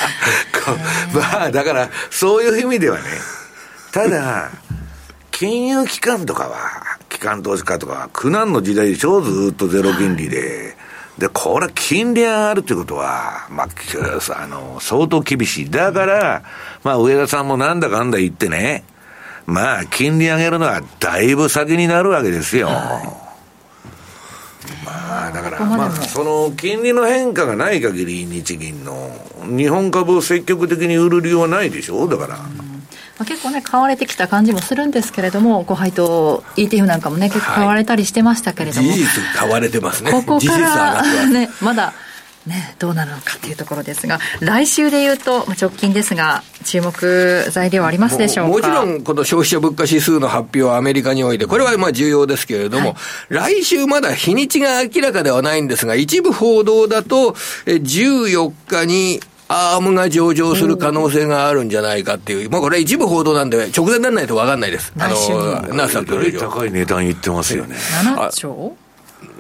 [1.14, 3.04] まあ、だから、そういう意味ではね、
[3.92, 4.50] ただ、
[5.32, 6.58] 金融機関とかは、
[7.08, 10.76] 機関投資家とかは、苦難の時代でしょ、ずっとゼロ金利で。
[11.18, 13.68] で、これ、金利があるということは、まあ、
[14.38, 15.70] あの、相当厳しい。
[15.70, 16.44] だから、
[16.84, 18.84] まあ、上田さんもなんだかんだ言ってね、
[19.46, 22.70] まあ、金利上げるのはだいぶ先になるわけですよ。
[24.84, 29.12] まあ、だから、まあ、その金利の変化がない限り、日銀の
[29.46, 32.38] 日本株を積極的に売る理由はないでしょ、だから。
[32.38, 41.94] まあ、結構ね、買われてきた感じもするんですけれども、ご配当 ETF なんかもね、結構買われたりしてましたけれども、はい、事実買われてますね、ここから、ね、まだ
[42.46, 57.32] ね、どうなるのかというところですが、来週でいうと、直近ですが、注目材料ありますでしょうもちろん、この消費者物価指数の発表はアメリカにおいて、これはまあ重要ですけれども、はい、来週まだ日にちが明らかではないんですが、一部報道だと、
[57.66, 64.92] 14日に、アームが上場する可能性があるんじゃないかっていう、まあこれ一部報道なんで、直前にならないと分かんないです。
[64.98, 65.16] あの、
[65.74, 67.76] ナースさんと高い値段言ってますよね。
[68.04, 68.76] 7兆？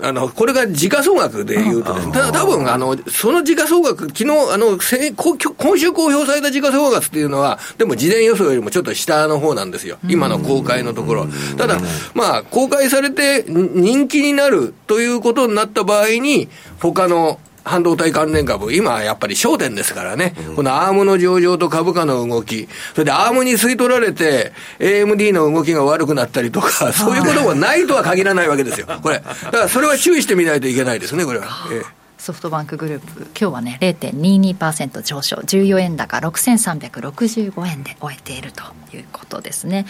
[0.02, 9.98] あの、これが時価総額でいうとですね、ただ多分、あの、その時価総額、昨日、あの、今週公表された時価総額っていうのは、でも事前予想よりもちょっと下の方なんですよ。
[10.08, 11.28] 今の公開のところ。
[11.58, 11.78] ただ、
[12.14, 29.20] まあ、公開されて人気になるということになった場合に、他の半導体関連株、今やっぱり焦点ですからね、うん、このアームの上場と株価の動き、それでアームに吸い取られて、AMD の動きが悪くなったりとか、 そういうこともないとは限らないわけですよ、これ。
[29.20, 31.48] だからそれは注意してみないといけないですね、これは。
[31.72, 32.06] ええ。
[32.20, 38.64] ソフトバンクグループ、今日はね、0.22%上昇、14円高、6365円で終えていると
[38.96, 39.86] いうことですね。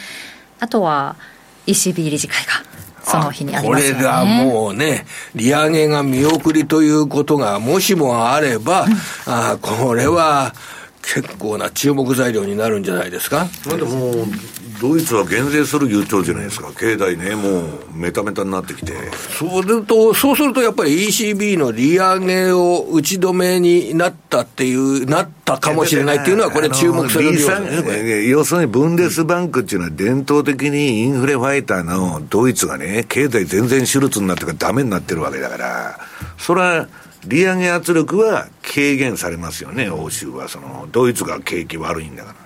[0.60, 1.16] あとは、
[1.68, 2.64] ECB 理事会が
[3.06, 3.96] その日にありますよね。
[3.96, 8.94] これがもうね、利上げが見送りということがもしもあれば、うん、
[9.26, 10.54] あこれは
[11.02, 13.48] 結構な注目材料になるんじゃないですか。
[14.80, 17.64] ドイツは減税する言うとじゃないですか、経済ね、もう
[17.94, 18.94] メタメタになってきて。
[19.38, 36.00] そうすると、そうするとやっぱり ECB の利上げを打ち止めになったっていう、なったかもしれないっていうのは、これ、注目されるよね、要するにブンデスバンクっていうのは、伝統的にインフレファイターのドイツがね、経済全然シュルツになってからダメになってるわけだから、
[36.38, 36.88] それは、
[37.28, 40.48] 利上げ圧力は軽減されますよね、欧州は。
[40.48, 42.45] その、ドイツが景気悪いんだから。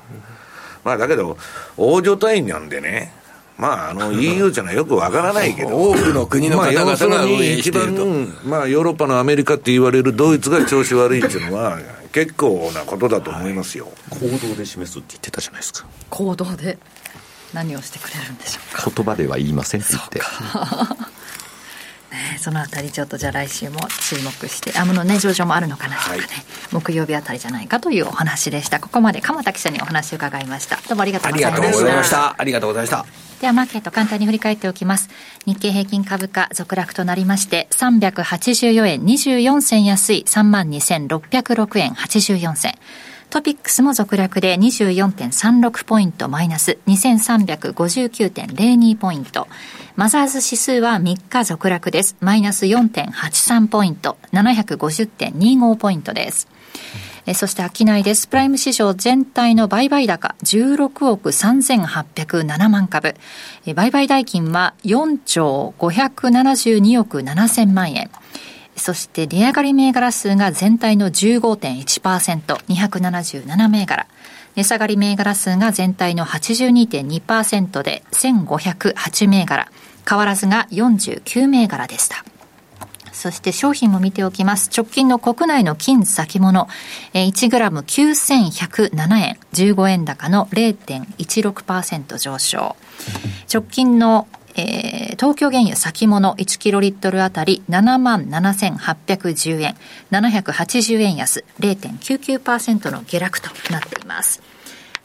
[0.84, 1.38] まあだけど、
[1.78, 3.12] 大所帯なんでね、
[3.58, 8.06] まあ、あの EU じゃないよくわからないけど、 多くの国の方々が運営していると、
[8.46, 11.78] まあ、ヨーロッパのアメリカって言われるドイツが調子悪いっていうのは、
[12.14, 15.86] 結構なことだと思いますよ、行動で示すって言ってたじゃないですか。
[16.10, 16.78] 行動で
[17.54, 18.92] 何をしてくれるんでしょうか。
[18.96, 20.22] 言葉では言いませんって言って。
[22.12, 23.80] ね、そのあたりちょっとじゃあ来週も
[24.10, 26.30] 注目してアムのね上場もあるのかなとかね、はい、
[26.72, 28.80] 木曜日あたりじゃないかというお話でした。
[28.80, 30.78] ここまで鎌田記者にお話を伺いました。
[30.88, 32.36] どうもありがとうございました。
[32.38, 33.05] ありがとうございました。
[33.39, 35.10] ではマーケット簡単に振り返っておきます。
[35.45, 42.74] 日経平均株価続落となりまして384円24銭安い3万2606円84銭
[43.30, 49.48] トピックスも続落で24.36ポイントマイナス2359.02ポイント。
[49.96, 52.16] マザーズ指数は3日続落です。
[52.22, 54.18] マイナス4.83ポイント。
[54.32, 56.48] 750.25ポイントです。
[57.28, 58.28] えそして商いです。
[58.28, 63.14] プライム市場全体の売買高16億3807万株。
[63.76, 68.10] 売買代金は4兆572億7000万円。
[68.80, 74.08] そして利上がり銘柄数が全体の15.1%、277銘柄。
[74.56, 79.70] 値下がり銘柄数が全体の82.2%で1508銘柄。
[80.08, 82.26] 変わらずが49銘柄でした。
[83.12, 84.70] そして商品も見ておきます。
[84.76, 86.70] 直近の国内の金先物、
[87.14, 92.78] 1グラム9107円、15円高の0.16%上昇。
[93.54, 94.28] 直近の
[94.60, 99.76] えー、東京原油先物1キロリットルあたり7万7810円、
[100.12, 104.41] 780円安、0.99%の下落となっています。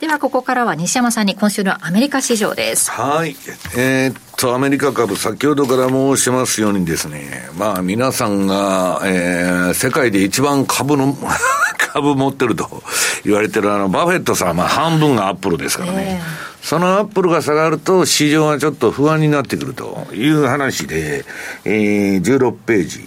[0.05, 2.91] ではここからは西山さんに今週のアメリカ市場です。
[2.91, 3.35] はい。
[3.75, 11.17] えー、っと、アメリカ株、先ほどから申しますようにですね、まあ皆さんが、えー、世界で一番株の
[11.95, 12.83] 株持ってると
[13.25, 16.21] 言われてるあの、バフェットさんはまあ半分がアップルですからね。
[16.23, 21.27] えーそのアップルが下がると市場がちょっと不安になってくるという話で、
[21.67, 23.07] えー、16ページ。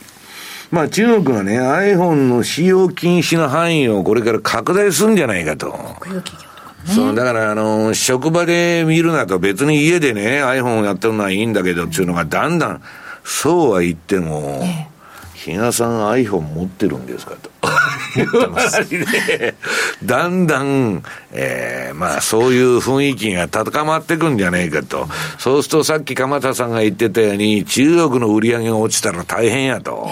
[0.70, 5.76] まあ中国はね、iPhone の使用禁止の範囲をこれから拡大するんじゃないかと。
[6.88, 12.82] そう、だからあの、職場で見るなと別に家でね、iPhone やってるのはいいんだけどっていうのがだんだん、
[13.24, 14.98] そうは言っても、ええ
[15.48, 17.50] 比嘉さん iPhone 持ってるんですかと。
[20.04, 25.08] だんだん、えー、まあそういう雰囲気が高まってくんじゃねえかと。
[25.38, 30.10] そうするとさっき鎌田さんが言ってたように、中国の売り上げが落ちたら大変やと。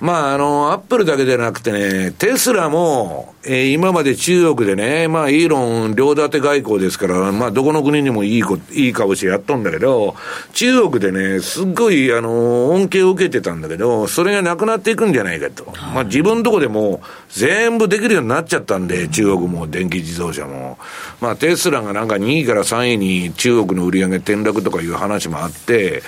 [0.00, 10.16] まあ、あの、アップルだけでなくてね、テスラも、えー、今まで中国でね、まあ、イーロン両立て外交ですから、まあ、どこの国にもいいこ、いい顔してやっとんだけど、
[10.52, 15.72] 中国でね、すっごい、あの、恩恵を受けてたんだけど、それがなくなっていくんじゃないかと。
[15.94, 20.78] まあ、自分のとこでも、全部できるようになっちゃったんで、中国も電気自動車も。
[21.20, 26.02] まあ、テスラがなんか2位から3位に中国の売り上げ転落とかいう話もあって、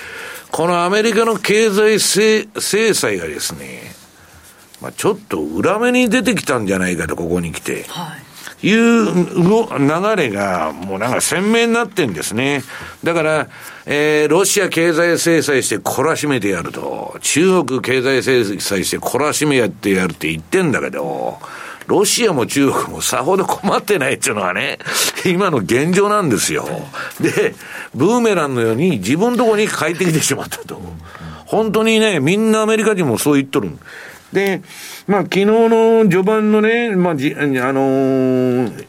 [0.51, 3.81] このアメリカの経済制裁がですね、
[4.81, 7.85] まあ、ちょっと裏目に出てきたんじゃないかと、ここに来て。
[7.87, 8.27] はい
[8.63, 12.63] いう流れが、もうなんか鮮明になってんですね。
[13.03, 13.47] だから、
[13.85, 21.37] えー、ロシア経済制裁して懲らしめてやると、中国経済制裁して懲らしめやってやるって言ってんだけど、
[21.87, 24.77] ロシアも中国もさほど困ってないっていうのはね、
[25.25, 26.67] 今の現状なんですよ。
[27.19, 27.55] で、
[27.95, 30.81] ブーメランのように自分のとこに帰ってきてしまったと。
[31.45, 33.71] 本当にね、みんなアメリカ人もそう言っとる。
[34.33, 34.61] で、
[35.07, 38.85] まあ、昨日の序盤のね、まあ、じ、あのー、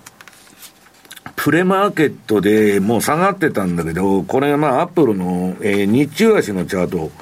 [1.36, 7.12] プレマーケットでもう下がってたんだけど、これがまあ、アップルの、えー、日中足のチャート、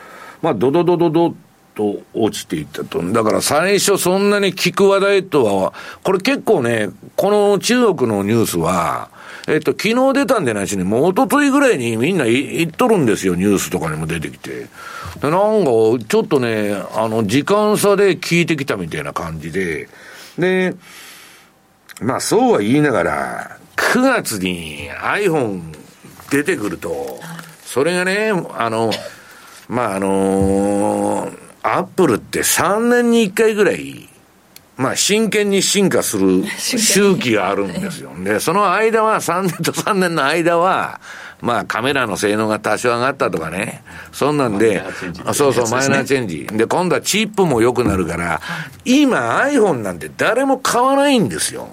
[0.41, 1.35] まあ、ドドドドド
[1.77, 3.03] と落ちていったと。
[3.12, 9.11] だから最初そんなに聞く話題とは、これ結構ね、この中国のニュースは、
[9.47, 14.66] えっと、昨日出たんじゃないしね、もう一昨日ぐらいにみんな言っとるんですよ、ニュースとかにも出てきて。
[15.22, 15.37] なんか、
[16.09, 19.89] ちょっとね、あの、時間差で聞いてきたみたいな感じで、
[20.39, 20.74] で、
[22.01, 25.74] まあそうは言いながら、9月に iPhone
[26.31, 27.20] 出てくると、
[27.64, 28.91] それがね、あの、
[29.68, 34.08] まああのーアップルって3年に1回ぐらい、
[34.76, 38.12] まあ真剣に進化する 周期があるんですよ。
[38.22, 41.00] で、その間は、3年と3年の間は、
[41.40, 43.82] まあカメラの性能が多少上がったとかね。
[44.12, 44.82] そんなんで、
[45.32, 46.46] そうそう、マイナーチェンジ。
[46.52, 48.40] で、今度はチップも良くなるから、
[48.84, 51.68] 今 iPhone なんて誰も買わないんですよ。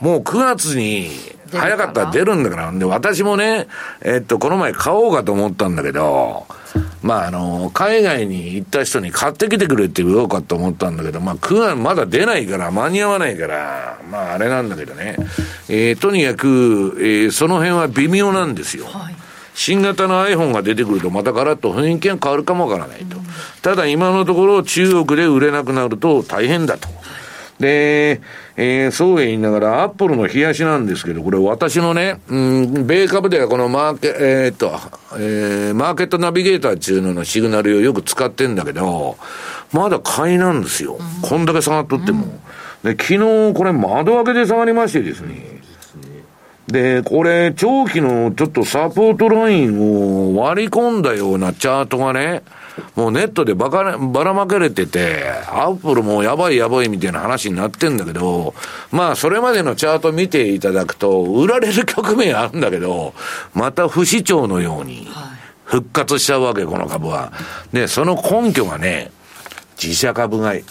[0.00, 1.10] もう9月に
[1.58, 2.72] 早かったら出るんだから。
[2.72, 3.66] で、私もね、
[4.02, 6.46] えっと、この前買おうかと思ったんだけど、
[7.02, 15.16] まあ、あの、海外に行った人に買ってきてくれって言おうかと思ったんだけど、まあ、9月まだ出ないから、間に合わないから、まあ、あれなんだけどね。
[15.68, 18.86] えー、とにかく、えー、その辺は微妙なんですよ。
[18.86, 19.14] はい
[19.54, 23.16] 新型の iPhone が出てくるとまたガラッと雰囲気が変わるかもわからないと。
[23.62, 26.88] ただ今のところ中国で売れなくなると大変だと。
[27.58, 28.20] で、
[28.56, 34.72] えー、そう言いながら、アップルの冷やしなんですけど、これ私のね、うん、米株ではこのマーケ、えー、っと、
[35.16, 39.16] えー、マーケットナビゲーターっていうののシグナルをよく使ってんだけど、
[39.72, 40.98] まだ買いなんですよ。
[41.22, 42.24] うん、こんだけ下がっとっても。
[42.82, 45.54] うん、で、昨日これ窓開けで下がりましてですね。
[46.66, 52.42] で、これ、長期のちょっとサポートラインを割り込んだようなチャートがね、
[52.96, 58.54] もうネットでばかばらまかれてて、アップルもやばいやばいみたいな話になってんだけど、
[58.90, 63.14] まあそれまでのチャート見ていただくと、売られる局面あるんだけど、
[63.54, 65.08] また不死鳥のように
[65.64, 67.32] 復活しちゃうわけ、この株は。
[67.72, 69.10] で、その根拠がね、
[69.80, 70.64] 自社株買い。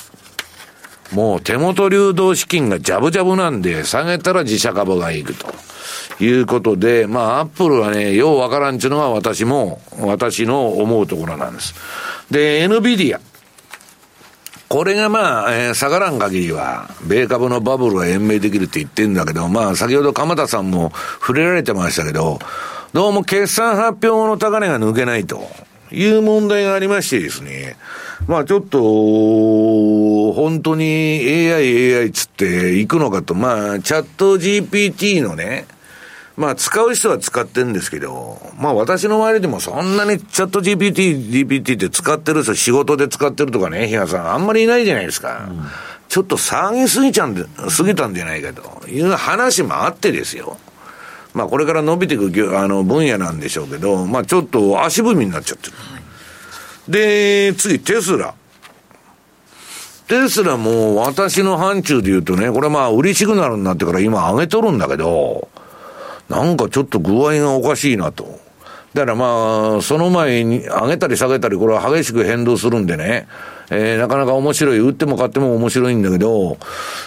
[1.14, 5.48] もう手元流動資金がジャブジャブなんで、下げたら自社株がいくと。
[6.24, 11.76] いうことで、まあ、アップルはね、ようわからんっていうのが私も、私の思うところなんです。
[12.32, 13.20] で、NVIDIA。
[14.70, 22.40] これがまあ、えー、下がらん限りは、米株のバブルは延命できるって言ってんだけど、まあ、先ほど鎌田さんも触れられてましたけど、
[22.94, 25.48] どうも決算発表の高値が抜けないと
[25.92, 27.76] いう問題がありましてですね、
[28.28, 30.86] まあちょっと、本当に
[31.52, 35.68] AI、AI つって行くのかと、まあチャット GPT のね、
[36.36, 45.48] まあ、使う人は使ってるんですけど、まあ、私の周りでもそんなにチャット GPT、GPT って使ってる人、仕事で使ってるとかね、比嘉さん、あんまりいないじゃないですか。
[45.48, 45.66] うん、
[46.10, 50.58] ちょっと騒ぎすぎちゃんで、すぎたんじゃないかという話もあってですよ。
[51.36, 55.74] まあ、これから伸びていくあの分野なんでしょうけど、まあ、ちょっと足踏みになっちゃってる。
[56.88, 58.34] で、次、テスラ。
[60.08, 65.48] テスラも私の範疇で言うとね、これまあ、売りシグナルになってから今上げとるんだけど、
[66.30, 68.40] なんかちょっと具合がおかしいなと。
[68.94, 73.28] だからまあ、その前に上げたり下げたり、これは激しく変動するんでね、
[73.72, 74.80] えー、なかなか面白い。
[74.80, 76.58] 売っても買っても面白いんだけど、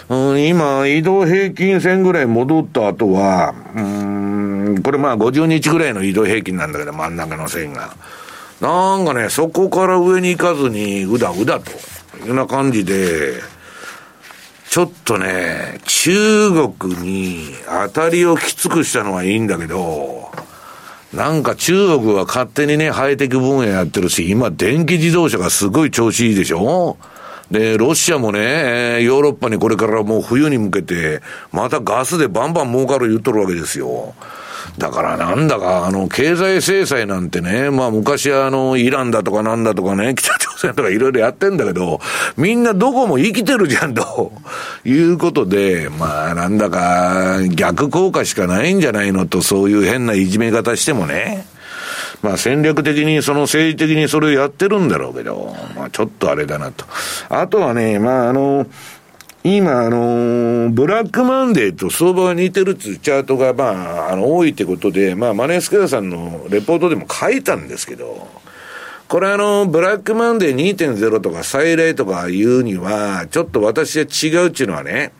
[0.09, 7.95] うん、今、移動平均線ぐらい戻った後は、うん、これまあ50日ぐらいの移動平均なんだけど、真ん中の線が。
[8.59, 13.35] なんかね、そこから上に行かずに、うだうだというような感じで、
[14.69, 20.29] ちょっとね、中国に当たりをきつくしたのはいいんだけど、
[21.13, 26.97] なんか中国は勝手にね、ハイテク分野やってるし、今電気自動車がすごい調子いいでしょ？
[27.49, 34.13] で、ロシアもね、ヨーロッパにこれからもう冬に向けて、またガスでバンバン儲かる言っとるわけですよ。
[34.77, 41.99] だからなんだか、あの、経済制裁なんてね、まあ昔はあの、イランだとかなんだとかね、 北朝鮮とかいろいろやってんだけど、
[42.37, 44.31] みんなどこも生きてるじゃんと、
[44.85, 51.47] いうことで、まあなんだか、逆効果しかないんじゃないのと、そういう変ないじめ方してもね。
[52.21, 56.85] まあ戦略的に、その政治的にそれをやってるんだろうけど、まあちょっとあれだなと。
[57.29, 58.67] あとはね、まああの、
[59.49, 68.27] 今、あのブラックマンデーと相場が似てるっていうチャートが、まあ、あの、多いってことで、まあ、マネースクエアさんのレポートでも書いたんですけど、
[69.07, 75.13] これあの、ブラックマンデー2.0とか再来とか言うには、ちょっと私は違うっていうのはね、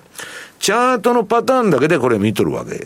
[0.59, 2.85] チャートのパターンだけでこれ見とるわけ。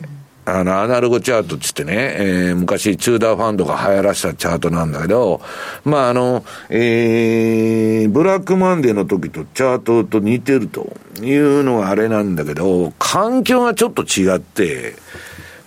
[0.53, 5.41] あの、アナログチャートっつってね、えー、昔、チューダーファンドが流行らしたチャートなんだけど、
[5.85, 14.95] まあ、あの、えー、ブラックマンデーの時とチャートと似てるというのがあれなんだけど、環境がちょっと違って、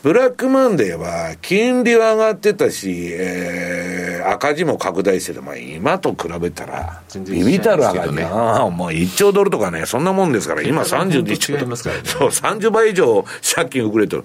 [0.04, 13.24] ブラックマンデーは金利は上がってたし、えー、赤字も拡大してて、まあ今と比べたら、微々たる赤字な、もう1兆ドルとかね、そんなもんですから、今32兆、ね、そう、30倍以上
[13.54, 14.24] 借金膨れてる。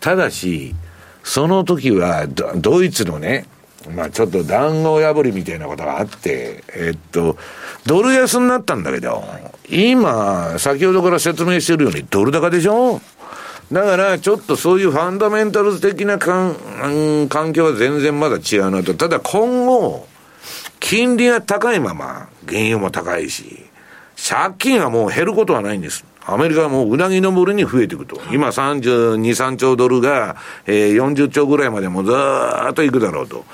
[0.00, 0.74] ただし、
[1.24, 3.46] その時はドイツのね、
[3.94, 7.36] まあちょっと談合破りみたいなことがあって、えっと、
[7.86, 9.24] ドル安になったんだけど、
[9.68, 13.00] 今、先ほどから説明してるようにドル高でしょ？
[13.70, 16.56] だから、ちょっとそういうファンダメンタルズ的な環
[17.52, 18.94] 境は全然まだ違うなと。
[18.94, 20.06] ただ今後、
[20.80, 23.66] 金利が高いまま、原油も高いし、
[24.16, 26.04] 借金はもう減ることはないんです。
[26.30, 28.20] アメリカはもううなぎ登りに増えていくと。
[28.30, 33.44] 今32、3兆ドルが、えー、40兆ぐらいまでもずーっといくだろうと。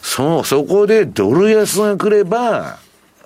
[0.00, 2.78] そう、そこでドル安が来れば、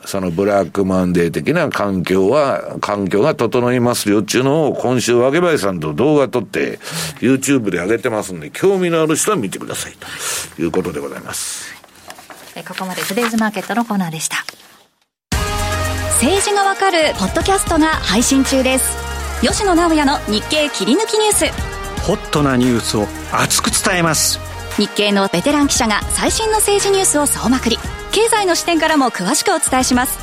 [0.07, 6.79] そのブラックマンデー的な環境は、環境が整いますよっていうのを今週、わけばいさんと動画撮って、
[7.21, 9.93] YouTube で上げてますんで、興味のある人は見てください
[10.57, 11.75] ということでございます。
[12.67, 14.68] ここまでトゥデイズマーケットのコーナーでした。
[16.21, 18.97] 政治がわかるポッドキャストが配信中です。
[19.41, 22.03] 吉野直也の日経切り抜きニュース。
[22.03, 24.41] ホットなニュースを熱く伝えます。
[24.77, 27.79] 日経のベテラン記者が最新の政治ニュースを総まくり。
[28.13, 30.19] 経済の視点からも詳しくお伝えします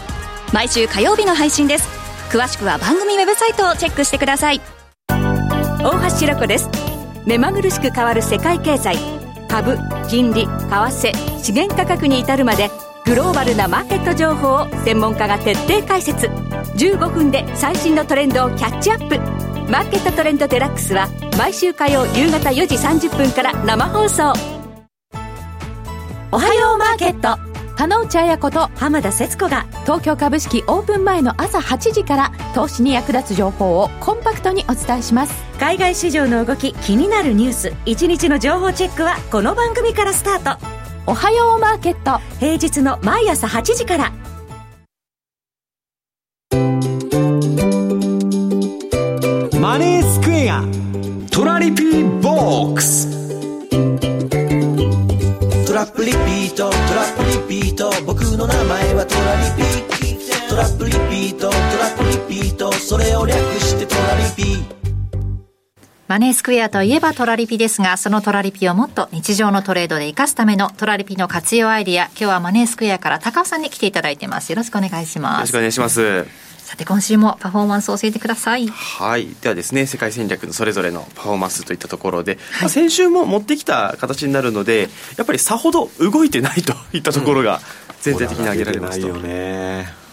[0.53, 1.87] 毎週火曜日の配信です
[2.29, 4.61] 詳しくは番組ウェブサイトをチェックしてください
[5.09, 6.69] 大橋ろ子です
[7.25, 8.97] 目まぐるしく変わる世界経済
[9.47, 9.77] 株
[10.09, 12.69] 金利為替資源価格に至るまで
[13.05, 16.25] グローバルなマーケット情報を専門家が徹底解説。
[16.25, 19.19] 15分で最新のトレンドをキャッチアップ。
[19.71, 24.33] マーケットトレンドデラックスは毎週火曜夕方4時30分から生放送。
[26.31, 27.39] おはようマーケット。
[27.75, 35.43] 加納内彩子と浜田節子が東京株式オープン前の朝8時から投資に役立つ情報をコンパクトにお伝えします。
[35.59, 40.84] 海外市場の動き気になるニュース一日の情報チェックはこの番組からスタート。
[41.07, 42.19] おはようマーケット。
[42.39, 44.11] 平日の毎朝8時から。
[49.59, 50.63] マネースクエア。
[51.29, 53.15] トラリピーボックス。
[55.75, 57.91] ラップリピートトラップリピート。
[58.05, 59.04] 僕の名前は
[66.15, 74.49] マネースクエアといえばトラリピですが、そのトラリピをもっと日常のトレードで活かすためのトラリピの活用アイディア、今日はマネースクエアから高尾さんに来ていただいてます。
[74.49, 75.35] よろしくお願いします。
[75.35, 76.25] よろしくお願いします。
[76.59, 78.65] さて今週もパフォーマンスを教えてください。
[78.69, 79.27] はい。
[79.41, 84.87] ではですね世界戦略のそれぞれのパフォーマンスといったところで、はい、まあ、先週も持ってきた形になるので
[85.17, 87.59] やっぱりさほど動いてないといったところが
[87.99, 89.21] 全体的に挙げられますと、うん、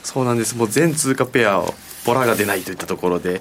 [0.03, 0.57] そうなんです。
[0.57, 1.72] もう全通貨ペアを
[2.05, 3.40] ボラが出ないといったところで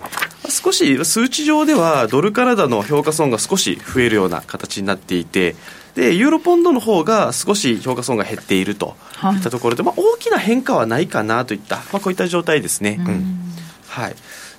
[0.49, 5.55] 少し数値上ではドルカナダの評価損が少し増えるような形になっていて
[5.95, 8.95] でユーロポンドの方が少し評価損が減っていると
[9.33, 9.39] い。
[9.39, 12.97] ったところで、まあ、大きな変化はないかなといった、まあ、こういった状態ですね。
[12.99, 13.39] うん、
[13.87, 14.15] はい、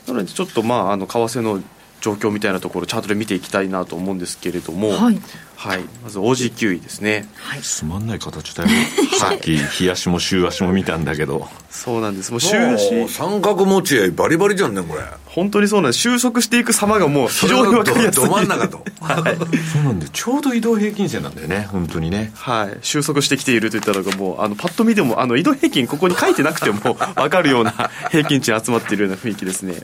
[0.06, 1.62] なのでちょっとまああの為替の
[2.02, 5.18] 状況みたいなところチャートで見ていきたいなと思うんですけれども、はい、
[5.56, 8.68] はい、まず OG9 位ですね、はい、つまんない形だよ。
[9.18, 11.48] さっき日足も週足も見たんだけど。
[11.70, 12.32] そうなんです。
[12.32, 13.08] もう週足。
[13.08, 15.02] 三角持ち合いバリバリじゃんねこれ。
[15.26, 16.00] 本当にそうなんです。
[16.00, 18.24] 収束していく様がもう非常に分かりやすい。
[18.24, 19.36] ど真ん中と、はい、
[19.72, 21.68] そうなんでちょうど移動平均線なんだよね。
[21.70, 22.32] 本当にね。
[22.34, 22.78] はい。
[22.82, 29.74] 収束してきているといったのがもうあのパッと見でもあの移動平均ここに書いてなくても分かるような平均値に集まっているような雰囲気ですね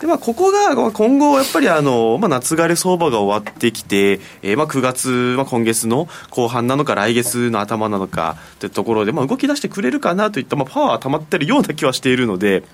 [0.00, 12.64] でまあ、ここが今後、やっぱりあの、まあ、夏枯れ相場が終わってきて、えー、まあ9月、まあ、今月の後半なのか、来月の頭なのかというところで、まあ、動き出してくれるかなといった、まあ、パワーは溜まってるような気はしているので、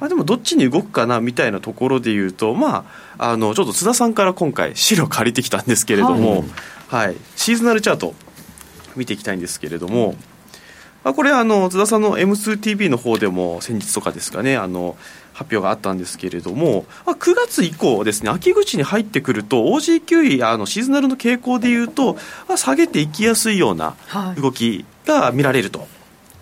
[0.00, 2.86] まあ、でもどっちに動くかなみたいなところでいうと、ま
[3.18, 6.44] あ、あのちょっと津田さんから今回、資料借りてきたんですけれども、
[6.88, 8.14] はい、はい、シーズナルチャート
[8.96, 10.14] 見ていきたいんですけれども。
[11.04, 14.96] まあ、これあの津田さんの M2TV の方でも先日とかですかねあの
[15.36, 22.14] 発表があったんですけれども、まあ、9月以降ですね秋口に入ってくると OG9 あのシーズナルの傾向でいうと、
[22.48, 23.96] まあ、下げていきやすいような
[24.40, 25.84] 動きが見られると、は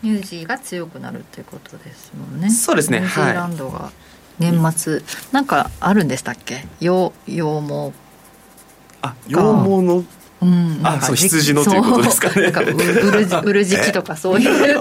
[0.04, 2.50] い、ニュージーが強くなるということですもんね。
[2.50, 3.90] そうですねニュージーランドが
[4.38, 6.64] 年末、はい、なんかあるんでしたっけ？
[6.78, 7.92] 羊羊毛
[9.02, 10.04] あ羊毛の
[10.44, 12.52] うん、あそう羊のということですかね。
[13.42, 14.78] 売 る時期とかそういう。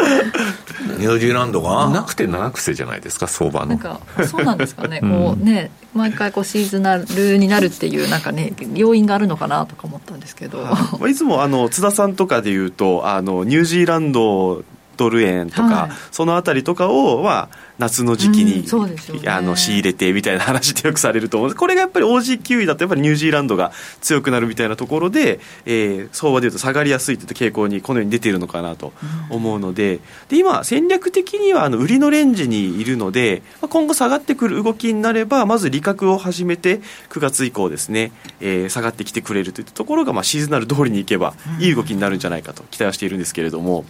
[0.97, 1.89] ニュージーランドが？
[1.89, 3.67] なくて七癖じゃないですか相場の。
[3.67, 14.63] なんかそうなんですかね、こうね毎回こうシーズナルになるっていうなんかね要因があるのかなとか思ったんですけど、はい、いつもあの津田さんとかでいうとあのニュージーランド
[14.97, 21.59] ドル円とか、はい、そのあたりとかを、まあ、夏の時期に、うんね、あの仕入れてみたいな話ってよくされると思うんです。
[21.59, 23.71] これがやっぱり OG 位だとやっぱりニュージーランドが
[24.01, 28.93] 強くなるみたいなところで、えー、相場でいうと下がりやすいといった傾向にこのように出ているのかなと
[29.29, 36.79] 思うのでうん、で今戦略的にはあの売りのレンジにいるので、まあ、今後下がってくる動きになればまず利確を始めて
[37.09, 43.85] 9月以降ですね、えー、下がってきてくれるといったところが、まあ、シーズナル通りにいけばいい動きになるんじゃないかと期待はしているんですけれども。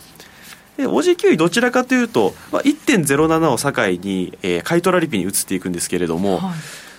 [0.77, 6.53] で OG9 位どちらかというと、まあ、1.07を境に、えー、買い取られ日に移っていくんですけれども、はい、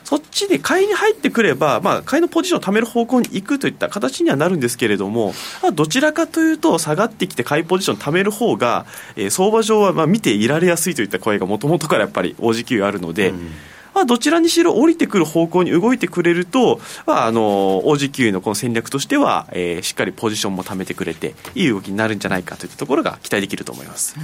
[0.04, 13.50] そっちで買いに入ってくれば、まあ、買いのポジションを貯める方向に行くといった形にはなるんですけれども、まあ、どちらかというと下がってきて買いポジションを貯める方が、えー、相場上はまあ見ていられやすいといった声がもともとからやっぱり OG9 あるので、うん
[13.94, 24.16] まあ、どちらにしろ降りてくる方向に動いてくれると、まあ、あの OG のこの戦略としては、えー、しっかりポジションも貯めてくれていい動きになるんじゃないかといったところが期待できると思います。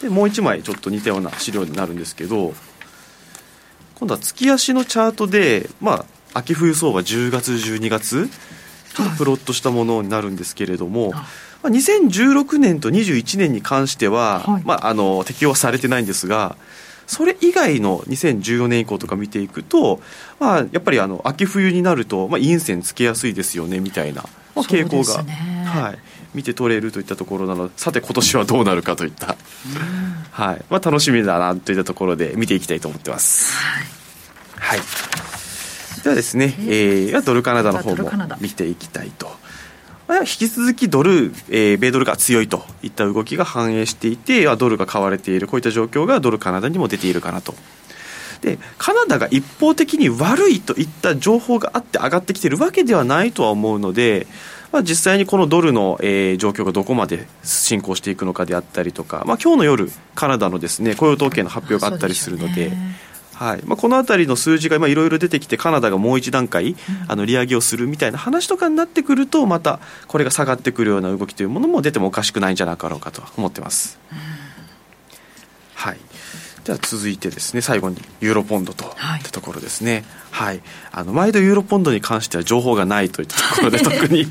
[0.00, 2.54] でもう1枚ちょっと似たような資料になるんですけど
[3.94, 8.28] 今度は月足のチャートで、まあ、秋冬相場10月12月
[8.94, 11.12] ちょっとプロットしたものになるんですけれども、はい。
[11.12, 11.22] ま
[11.64, 16.56] あ、2016年と21年に関しては、はい、まあ、あの適用はされてないんですが
[17.06, 20.00] それ以外の2014年以降とか見ていくと、
[20.40, 24.22] まあ、やっぱりあの秋冬になると、まあ、陰線つけやすいですよねみたいな、
[24.54, 25.22] まあ、傾向が、
[25.70, 25.98] はい、
[26.34, 29.36] 見て取れるといったところなのでさて今年はどうなるかといった、
[30.32, 33.56] はいまあ、楽しみだなといったところで見ていきたいと思ってます。
[34.56, 39.45] はい、はい、ではですね、えー、ドルカナダの方も見ていきたいと。
[40.08, 47.54] 引き続きドル、えー、米ドルが強いといった動きが反映していてドルが買われているこういった状況がドルカナダにも出ているかなと
[48.40, 54.26] でカナダが一方的に悪いといった情報があって上がってきているわけではないとは思うので、
[54.72, 62.72] まあ、実際にこのドルの、えー、状況がどこまで進行していくのかであったりとか、まあ今日の夜カナダのですね雇用統計の発表があったりするので。
[63.36, 63.62] はい。
[63.66, 66.74] まあ、この辺りの数字がいろいろ出てきてカナダがもう一段階、
[67.06, 69.78] あの利上げをするみたいな話とかになってくるとまた
[70.08, 73.98] これが下がってくるような動きというものも出てもおかしくないんじゃなかろうかと思ってます。
[75.74, 75.98] はい、
[76.64, 80.04] では続いてですね最後にユーロポンドといったところですね。
[80.36, 80.60] はい、
[80.92, 84.26] あの毎度ユーロポンドに関しては情報がないといったところで特に。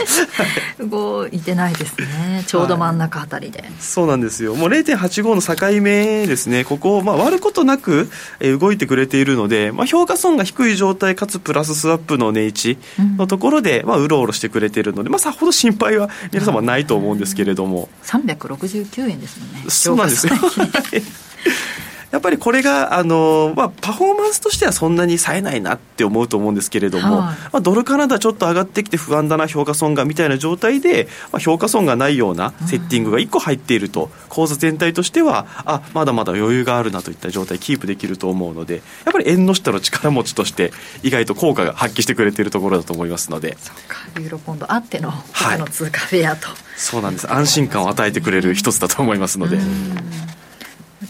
[0.80, 2.42] 動いてないですね。
[2.46, 4.54] ちょうど真ん中あたりで、はい、そうなんですよ。
[4.54, 6.64] もう0.85の境目ですね。
[6.64, 8.10] ここを、まあ、割ることなく、
[8.40, 12.78] え動いてくれているので、まあ、評価損が低い状態かつプラススワップの値打ち
[13.18, 19.64] のところで、うん、まあ、うろうろしてくれているので、まあ、さほど心配は皆様ないと思うんですけれども、うん、369円ですもんね。
[19.68, 20.32] そうなんですよ
[22.10, 43.56] やっぱりこれがあの、まあ、パフォーマンスとしてはそんなに冴えないなって思うと思うんですけれども、はい、まあ、ドルカナダちょっと上がってきて不安だな評価損がみたいな状態で、まあ、評価損がないようなセッティングが1個入っていると、口座全体としてはあまだまだ余裕があるなといった状態キープできると思うのでやっぱり円の下の力持ちとして意外と効果が発揮してくれているところだと思いますので。
[43.60, 47.32] そうかユーロポンドあっての他の通貨フェアと、はい、そうなんです。
[47.32, 49.58] 安心感を与えてくれる一つだと思いますので。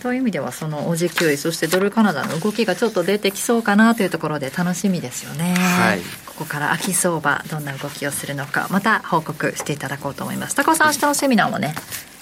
[0.01, 10.57] という意味ではその OG9 位そしてドルカナダの動きがちょっと出てきそうかなというところで楽しみですよね、はい、ここから秋相場どんな動きをするのかまた報告していただこうと思います。
[10.57, 11.75] 高尾さん明日のセミナーもね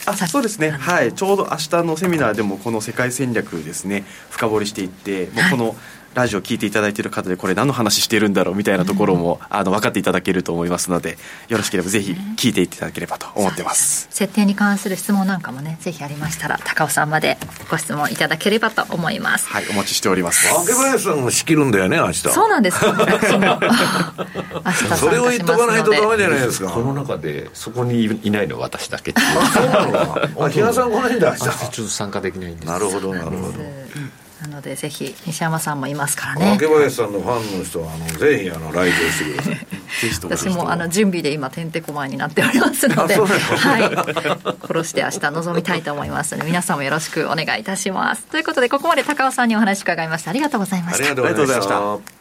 [0.07, 0.71] あそうですね。
[0.71, 1.13] はい。
[1.13, 5.77] ちょうど明日のセミナーでもこの世界戦略ですね深掘りしていってもうこの、
[6.15, 17.39] ラジオ聞いていただいている方でこれ何の話してるんだろうみたいなところも、あの分かっていただけると思いますのでよろしければぜひ聞いていただければと思ってます、設定に関する質問なんかもねぜひありましたら高尾さんまで
[17.71, 19.49] ご質問いただければと思います。
[19.49, 20.49] はいお待ちしております。
[20.69, 22.29] 明林さんも仕切るんだよね明日。
[22.29, 22.79] そうなんです。
[24.97, 26.71] それを言っとかないとダメじゃないですか。
[26.71, 29.21] この中でそこにいないの私だけあ
[29.53, 31.41] そうなの あ比嘉さん来ないんだ明日。
[31.43, 32.67] ちょっと参加できないんです。
[32.67, 33.53] なるほどなるほど
[34.41, 36.59] なのでぜひ西山さんもいますからね。
[36.61, 39.59] 明林さんのファンの人はあのぜひあの来場してください。
[40.39, 43.25] 私もあの準備で今てんてこまいになっておりますのでは
[43.81, 43.83] い。
[44.67, 48.27] 殺して明日臨みたいと思いますので皆さんもよろしくお願いいたします。
[48.27, 51.05] ということでここまで高尾さんにお話伺いましたありがとうございました。
[51.05, 52.19] ありがとうございました。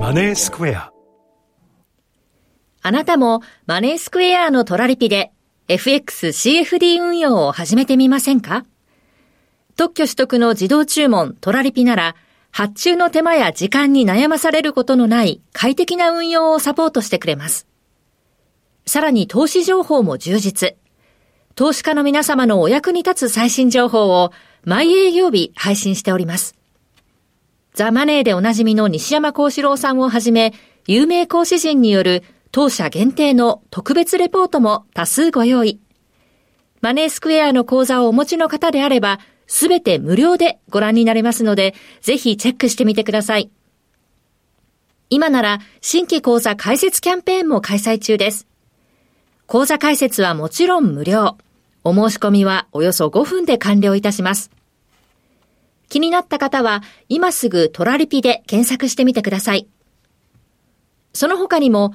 [0.00, 0.92] マネースクエア。
[2.82, 5.32] あなたもマネースクエアのトラリピで
[5.68, 8.64] FXCFD 運用を始めてみませんか？
[9.76, 12.16] 特許取得の自動注文トラリピなら
[12.50, 17.66] 発注の手間や時間に悩まされることのない快適な運用をサポートしてくれます。
[18.86, 20.74] さらに投資情報も充実。
[21.54, 24.32] 投資家の皆様のお役に立つ最新情報を
[24.64, 26.54] 毎営業日配信しております。
[27.74, 30.54] ザ・マネーでおなじみの西山幸四郎さんをはじめ、
[30.86, 35.80] 有名講師陣による当社限定の特別レポートも多数ご用意。
[36.80, 43.50] マネースクエアの講座をお持ちの方であれば、すべて無料でご覧になれますので、ぜひチェックしてみてください。
[45.10, 48.46] 今なら新規講座開設キャンペーンも開催中です。
[49.46, 51.38] 講座開設はもちろん無料。
[51.84, 54.50] お申し込みはおよそ5分で完了いたします。
[55.88, 59.66] 気になった方は今すぐトラリピで検索してみてください。
[61.14, 61.94] その他にも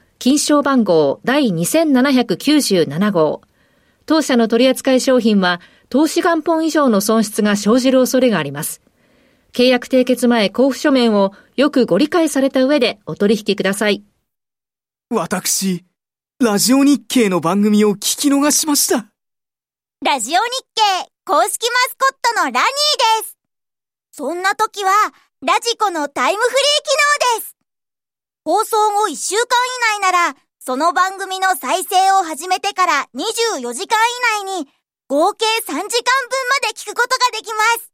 [0.21, 3.41] 金賞番号第2797号。
[4.05, 8.81] 当社の取扱い商品は、投資元本以上の損失が生じる恐れがあります。
[9.51, 14.03] 契約締結前交付書面をよくご理解された上でお取引ください。
[15.09, 15.85] 私、
[16.39, 19.07] ラジオ日経の番組を聞き逃しました。
[20.05, 20.39] ラジオ日
[20.75, 22.61] 経公式マスコットのラニー
[23.23, 23.37] です。
[24.11, 24.91] そんな時は、
[25.41, 27.10] ラジコのタイムフリー機能。
[28.51, 29.45] 放送後1週間
[29.95, 33.97] 以内なら、その番組の再生を始めてから24時間
[34.43, 34.67] 以内に、
[35.07, 35.87] 合計3時間分ま
[36.67, 37.93] で聞くことができます。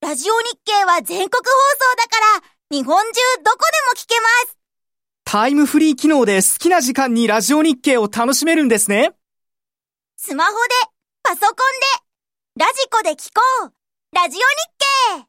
[0.00, 2.10] ラジオ日経は全国放送だか
[2.40, 4.56] ら、日本中どこでも聞けます。
[5.24, 9.14] タイムフリー機能で好きな時間にラジオ日経を楽しめるんですね。
[10.16, 10.58] スマホで、
[11.24, 11.54] パソコン
[12.54, 13.72] で、ラジコで聞こう。
[14.14, 14.40] ラジオ
[15.18, 15.26] 日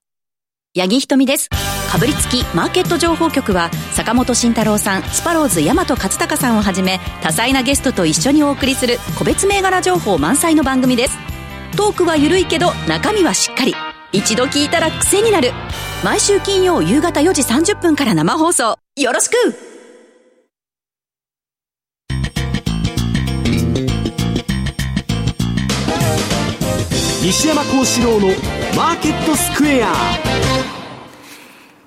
[0.75, 0.79] 経。
[0.83, 1.49] 八木ひとみです。
[1.89, 11.17] かぶりつきマーケット情報局は坂本慎太郎さんスパローズ大和勝孝さんをはじめ多彩なゲストと一緒にお送りする個別銘柄情報満載の番組です。
[11.77, 13.73] トークは緩いけど中身はしっかり。
[14.11, 15.51] 一度聞いたら癖になる。
[16.03, 18.77] 毎週金曜夕方4時30分から生放送。
[18.95, 19.35] よろしく!
[27.23, 28.27] 西山幸四郎の
[28.75, 29.87] マーケットスクエア。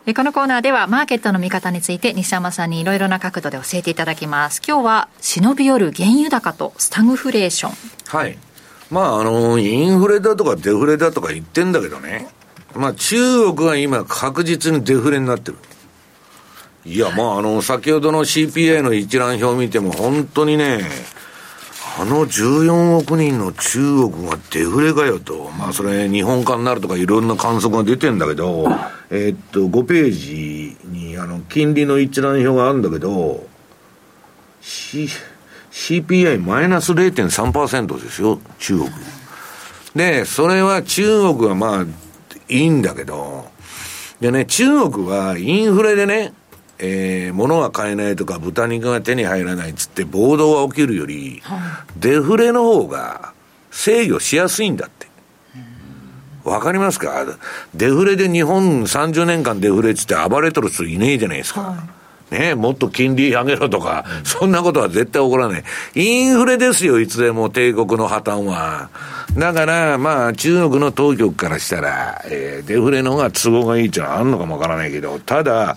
[0.06, 4.60] このコーナーではマーケットの見方について西山さんにいろいろな角度で教えていただきます。
[4.66, 7.72] 今日は忍び寄る原油高とスタグフレーション。
[8.06, 8.36] はい。
[8.90, 12.28] まああの、インフレだとかデフレだとか言ってんだけどね。
[12.74, 15.58] まあ中国は今確実にデフレになってる。
[16.84, 20.80] いや、まああの、先ほどの CPI の一覧表を見ても本当にね、
[21.98, 28.66] あの14億人の中国がデフレかよと、まあそれ日本化になるとかいろんな観測が出てんだけど、
[29.10, 33.46] えー、っと、5ページにあの金利の一覧表があるんだけど、
[34.60, 35.08] C、
[35.72, 38.90] CPI マイナス0.3%ですよ、中国。
[39.94, 41.86] で、それは中国はまあ
[42.48, 43.48] いいんだけど、
[44.20, 46.34] でね、中国はインフレでね、
[46.82, 51.42] えー、物が買えないとか豚肉が手に入らないっつって暴動が起きるより、
[51.98, 53.32] デフレの方が
[53.70, 55.08] 制御しやすいんだって。
[56.42, 57.26] わかりますか？
[57.74, 61.60] デフレで日本30年間デフレっつって暴れとる人いねえじゃないですか。
[61.60, 61.76] は
[62.32, 65.64] い、ねもっと金利上げろとか、そんなことは絶対起こらない。
[65.94, 68.88] インフレですよ、いつでも帝国の破綻は。
[69.36, 75.76] だから、まあ、中国の当局からしたら、えー、デフレの方が都合がいいっていうのはあるのかもわからないけど、ただ、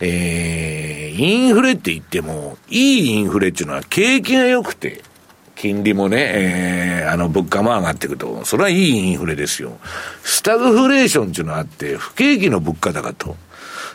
[0.00, 5.02] えー、インフレって言っても、いいインフレっていうのは景気が良くて、
[5.56, 9.78] 金利もね、えー、あの、物価も上がっていくと、それはいいインフレですよ。
[10.22, 13.36] スタグフレーションっていうのがあって、不景気の物価高と。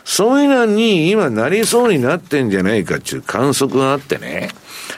[0.04, 4.50] そういうのに今なりそうになってんじゃないかっていう観測があってね。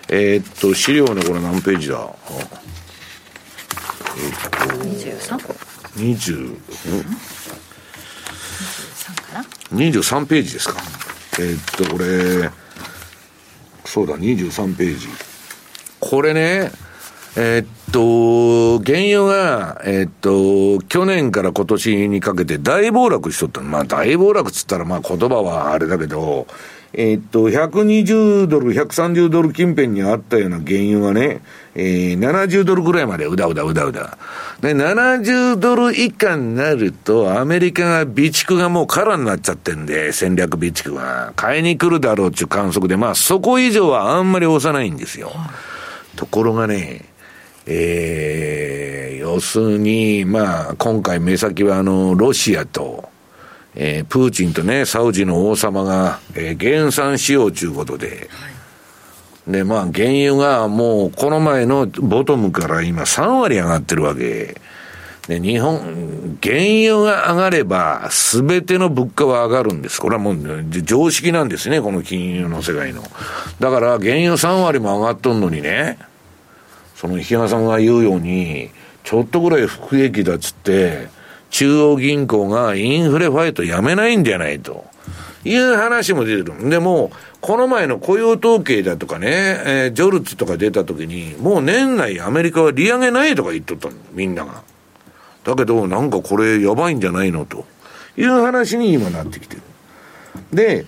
[0.08, 2.00] えー、っと、資料のこれ何ページだ？
[4.18, 5.38] えー、っと、23?
[5.94, 6.56] 20、うん？
[9.72, 10.76] 23ページですか。
[11.38, 12.50] えー、っと、これ、
[13.84, 15.08] そうだ、23ページ。
[16.00, 16.70] これね、
[17.36, 26.46] えー、っと、原油が、えー、っと、去年から今年にかけて大暴落しとったまあ大暴落っつったらまあ言葉はあれだけど、
[26.98, 31.42] えー、っと、120ドル、130ドル近辺にあったような原油がね、
[31.74, 34.16] えー、70ドルぐらいまでうだうだうだうだ。
[34.62, 41.34] で、70ドル以下になると、アメリカが備蓄がもう空になっちゃってんで、戦略備蓄が。
[41.36, 45.32] 買いに来るだろうっていう観測で、まあそこ以上はあんまり押さないんですよ。
[46.16, 47.04] ところがね、
[47.66, 53.10] えー、要するに、まあ、今回目先はあの、ロシアと、
[53.76, 64.60] えー、プーチンとね、サウジの王様が、えー、減産しようということで、はい、で、まあ、原油がもう、この前のボトムから今3割上がってるわけ。
[65.28, 70.00] で、日本、原油が上がれば、すべての物価は上がるんです。
[70.00, 70.36] これはもう、
[70.70, 73.02] 常識なんですね、この金融の世界の。
[73.60, 75.98] だから、原油3割も上がっとんのにね、
[76.94, 78.70] その、比嘉さんが言うように、
[79.04, 81.08] ちょっとぐらい不益だっつって、
[81.50, 84.84] 中央銀行がインフレファイトやめないんじゃないと。
[85.46, 86.68] いう話も出てる。
[86.68, 94.62] でも、この前の雇用統計だとかね、えー、ジョルツとか出た時に、もう年内アメリカは利上げないとか言っとったの、みんなが。
[95.44, 97.64] だけど、なんかこれやばいんじゃないのと
[98.16, 99.62] いう話に今なってきてる。
[100.52, 100.86] で、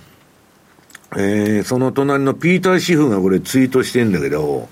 [1.16, 4.68] えー、その隣のピーター・シフがこれツイートしてんだけど、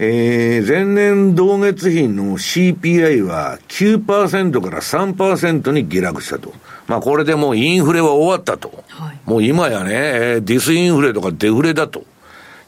[0.00, 6.52] えー、前年同月比の CPI は9%から3%に下落したと。
[6.86, 8.84] まあこれでもうインフレは終わったと。
[8.88, 12.04] はい、もう今やね、ディスインフレとかデフレだと。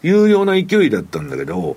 [0.02, 1.76] いうような勢いだったんだけど、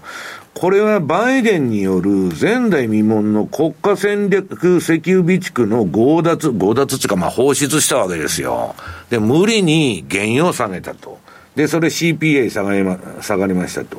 [0.53, 2.09] これはバイデンによる
[2.39, 8.75] 前代未聞の国家戦略石油備蓄の強奪、強奪っていうかまあ放出したわけですよ。
[9.09, 11.19] で、無理に原油を下げたと。
[11.55, 13.97] で、それ CPA 下がりま、下がりましたと。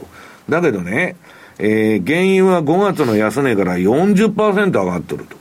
[0.49, 1.17] だけどね、
[1.59, 5.37] えー、原油は5月の安値から40%上がっとると。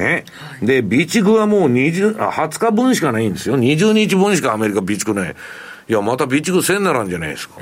[0.00, 0.24] ね。
[0.60, 3.58] で、備蓄はもう20、あ、20日分しかないんですよ。
[3.58, 5.34] 20日分しかアメリカ備蓄ない。
[5.88, 7.56] いや、また備蓄1000ならんじゃないですか。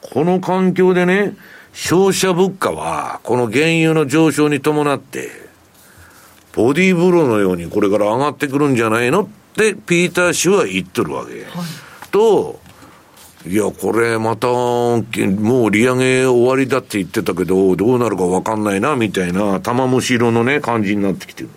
[0.00, 1.36] この環境でね、
[1.72, 5.30] 消費者物価は、この原油の上昇に伴って、
[6.52, 11.32] ボディーブローのようにこれから上がってくるんじゃないのって、ピーター氏は言っとるわけ。
[11.32, 11.44] はい、
[12.10, 12.58] と、
[13.46, 21.48] いや、これまた、もう利上げ終わりだって言ってたけど、どうなるかわかんないな、みたいな、玉虫色のね、感じになってきてる。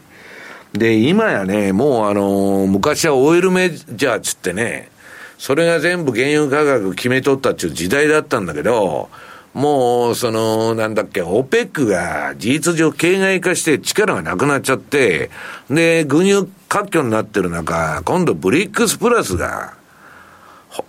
[0.71, 4.89] で、今やね、もうあの、昔はオイルメジャーつってね、
[5.37, 9.09] それが全部原油価格決めとったっていう時代だったんだけど、
[9.53, 15.29] もう、その、なんだっけ、オペックが事実上形骸化して力がなくなっちゃって、
[15.69, 19.82] で、軍油割拠になってる中、今度ブリックスプラスが、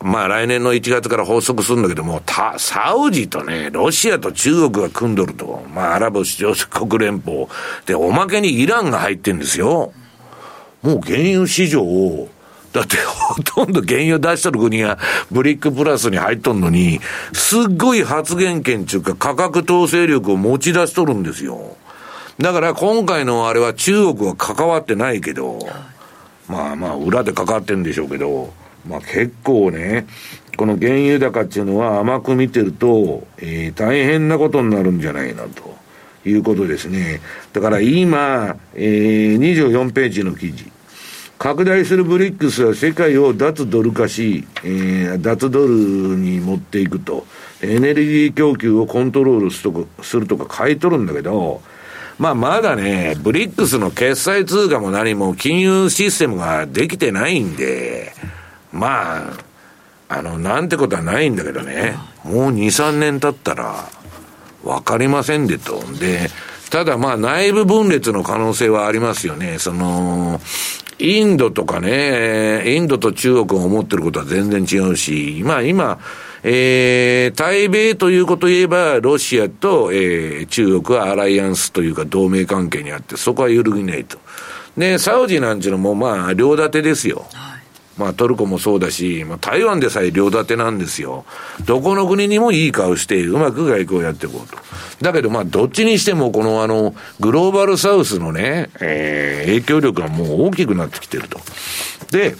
[0.00, 5.62] まあ来年の1月から発足するんだけども、た、サウジとね、ロシアと中国が組んどると。
[5.74, 7.48] まあアラブ首長国連邦。
[7.86, 9.92] で、おまけにイランが入ってんですよ。
[10.82, 12.28] もう原油市場を、
[12.72, 14.98] だって ほとんど原油出しとる国が
[15.30, 17.00] ブリックプラスに入っとんのに、
[17.32, 21.76] すっごい発言権っていうか価格統制力を持ち出しとるんですよ。
[22.38, 25.58] だから今回のあれは中国は関わってないけど、
[26.48, 28.52] まあまあ裏で関わってんでしょうけど、
[28.86, 30.06] まあ結構ね、
[30.56, 35.74] この原油高っていうのは甘く見てると、えー、大変なことになるんじゃないなと
[36.28, 37.20] いうことですね。
[37.52, 40.70] だから今、えー、24ページの記事。
[41.38, 47.26] 拡大するブリックスは世界を脱ドル化し、えー、脱ドルに持っていくと。
[47.60, 51.62] エネルギー供給をコントロールするとかするとか書いとるんだけど、
[52.18, 58.12] まあまだね、ブリックスの決済通貨も何も金融システムができてないんで、
[58.74, 59.32] まあ、
[60.08, 63.88] あの、なんてことはないんだけどね、もう2、3年経ったら、
[64.62, 65.80] わかりませんでと。
[65.98, 66.28] で、
[66.70, 69.58] ただまあ内部分裂の可能性はありますよね。
[69.58, 70.40] その、
[70.98, 75.98] インドとかね、インドと中国が思ってることは全然違うし、まあ今、
[76.42, 84.18] えー、対米ということを言えば、ロシアと、えー、中国はアライアンスというか同盟関係にあって、そこは揺るぎないと。
[84.76, 87.26] で、サウジなんていうのもまあ、両立てですよ。
[87.96, 91.24] まあトルコもそうだし、まあ、台湾でさえ両立てなんですよ。
[91.64, 94.56] どこの国にもいい顔して、うまく外交をやっていこうと。
[95.00, 101.38] だけどまあどっちにしてもこのあの、グローバルサウスのね、えー、影響力がもう大きくなってきてると。
[102.10, 102.36] で、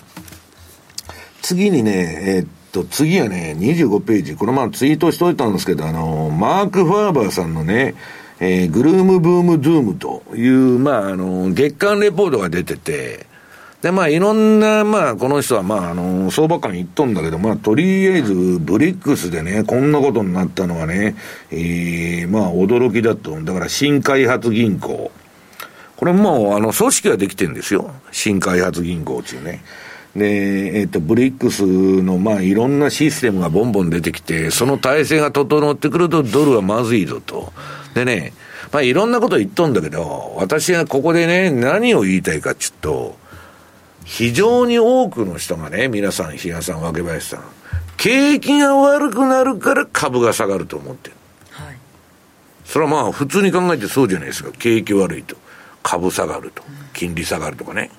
[1.42, 4.34] 次にね、えー、っと、次はね、25ページ。
[4.34, 7.94] これまあツイートしといたんですけど、あの、マーク・ファーバーさんのね、
[8.40, 13.26] えー、グルーム・ブーム・ドゥームという、まあ、あの、月間レポートが出てて、
[13.84, 21.14] で、まあ、いろんな、まあ、この人は、まあ、あの、相場感言っとんだけど、まあ、とりあえず、ブリックスでね、こんなことになったのはね、
[21.50, 23.38] えー、まあ、驚きだと。
[23.42, 25.10] だから、新開発銀行。
[25.96, 27.90] これもう、あの、組織ができてるんですよ。
[28.10, 29.62] 新開発銀行っていうね。
[30.16, 37.52] で、えっ、と、ブリックスの、まあ、いろんなシステムがボンボン出てきて、その体制が整ってくると、ドルはまずいぞと。
[37.94, 38.32] でね、
[38.72, 43.23] まあ、いろんなこと言っとんだけど、私はここでね、何を言いたいかちゅうと、
[44.04, 47.40] 非常に多くの人がね、皆さん、比嘉さん、若林さん、
[47.96, 51.16] 景気が悪くなるから株が下がると思ってる。
[51.50, 51.76] はい。
[52.64, 54.52] それはまあ、普通に考えてそうじゃないですか。
[54.52, 55.36] 景気悪いと。
[55.82, 56.62] 株下がると。
[56.92, 57.90] 金利下がるとかね。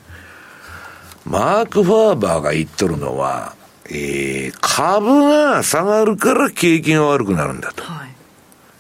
[1.26, 3.56] マーク・ファーバーが言っとるのは、
[3.90, 7.84] えー、株が下がるから景気が悪くなるんだと。
[7.84, 8.10] はい、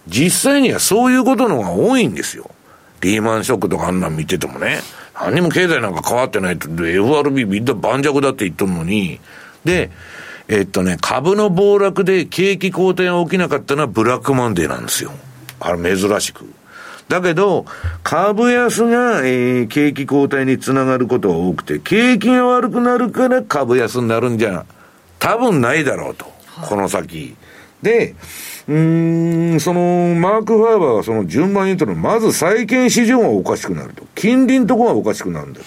[0.07, 2.49] 実際にはそういうことの方が多いんですよ。
[3.01, 4.79] リーマンショックとかあんなん見ててもね。
[5.15, 9.19] 何にも経済なんか変わってないと、FRB みんな盤石だって言っとるのに、
[9.63, 9.89] で、
[10.47, 15.11] えっとね、株の暴落で景気後退が起きなかったのはブラックマンデーなんですよ。
[15.59, 16.45] あれ珍しく。
[17.07, 17.65] だけど、
[18.03, 24.65] 株安が、えー、景気後退につながることが多くて、景気が悪くなるから株安になるんじゃ、
[25.19, 26.25] 多分ないだろうと。
[26.67, 27.35] この先。
[27.81, 28.15] で、
[28.67, 34.03] うん、その、マーク・ファーバーがその順番に言ったのまず債券市場がおかしくなると。
[34.15, 35.65] 金利のとこがおかしくなるんだと。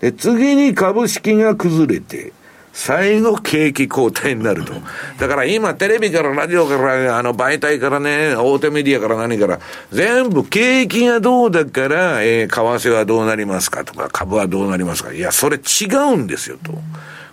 [0.00, 2.32] で、次に株式が崩れて、
[2.72, 4.72] 最後、景気後退になると。
[5.18, 9.60] だから今、テレビからラジオから、あの、媒体からね、大手メディアから何から、
[9.92, 15.12] 全部、景気がどうだから、えー、為替はどうなりますかとか、株はどうなりますか。
[15.12, 15.84] いや、それ違
[16.14, 16.72] うんですよ、と。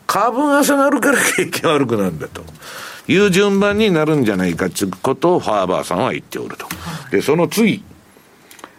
[0.07, 2.43] 株が下がるから景気悪くなるんだと。
[3.09, 6.67] いう順番になるんじゃないかということをファーバーさんは言っておると。
[7.11, 7.83] で、その次。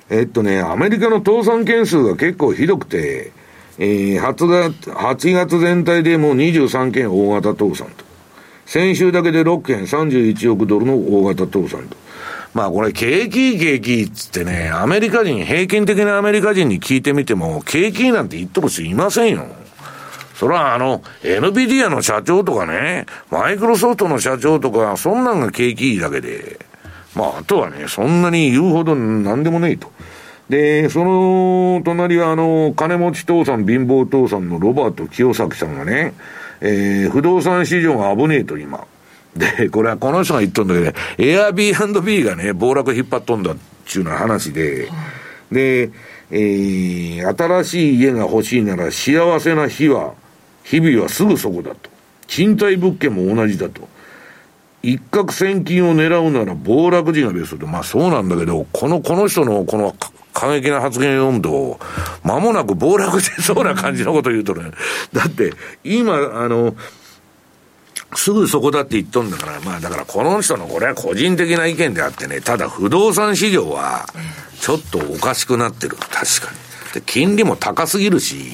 [0.08, 3.32] えっとね、アメリカの倒産件数が結構ひどくて、
[3.78, 8.04] えー、8, 月8月全体でもう23件大型倒産と。
[8.66, 11.96] 先週だけで6件31億ドルの大型倒産と。
[12.54, 19.46] まあこれ景気景気っつってね、アメリカ人、平均的なアメリカ人に聞いてみても、景気なんて言っとる人いませんよ。
[20.40, 26.58] それはあの、NVIDIA の社長とかね、マイクロソフトの社長とか、そんなんが景気いいだけで、
[27.14, 29.92] まあ、あとはね、そんなに言うほどなんでもねえと。
[30.48, 36.14] で、その隣はあの、金持ち父さん、貧乏父さんのロバート清崎さんがね、
[36.62, 38.86] えー、不動産市場が危ねえと今。
[39.36, 44.88] で、これはこの人が言っとんだけど、エアビー &B がね、暴落引っ張っとんだっていうような話で、
[45.52, 45.90] で、
[46.30, 50.14] えー、新しい家が欲しいなら幸せな日は、
[50.70, 51.90] 日々はすぐそこだと。
[52.28, 53.88] 賃貸物件も同じだと。
[54.82, 59.96] 一攫千金を狙うなら暴落時がベスト、まあそうなんだけど、この、この人のこの
[60.32, 61.80] 過激な発言を読むと、
[62.22, 64.70] 間もなく暴落しそうな感じのこと言うとね。
[65.12, 65.52] だって、
[65.82, 66.76] 今、あの、
[68.14, 74.06] すぐそこだって言っとんだから、まあだからこの人のこれは個人的な意見であってね、ただ不動産市場は、
[74.60, 75.96] ちょっとおかしくなってる。
[75.96, 76.10] 確
[76.46, 76.94] かに。
[76.94, 78.52] で、金利も高すぎるし、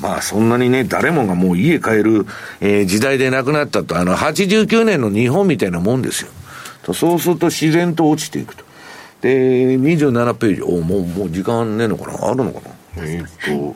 [0.00, 2.26] まあそんなにね、誰もがもう家買える、
[2.60, 6.30] えー、時代でなくなったと、あの、89年の日本みたいなもんですよ。
[6.82, 8.64] とそうすると自然と落ちていくと。
[9.22, 12.28] で、27ページ、おもう、もう時間ねえのかな？
[12.28, 12.74] あるのかな？
[12.96, 13.74] えー、っ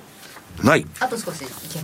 [0.59, 0.87] と、ない。
[1.01, 1.81] あと少しいけ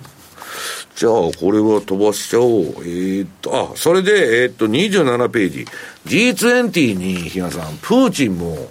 [0.97, 2.63] じゃあ、これは飛ばしちゃおう。
[2.83, 5.67] えー、っと、あ、それで、えー、っと、27ページ。
[6.07, 8.69] G20 に、比嘉さん、プーチンも、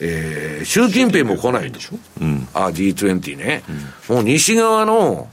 [0.00, 3.62] えー、習近平も来ないでしょ、うん、あ、G20 ね、
[4.08, 5.28] うん、もう西側の、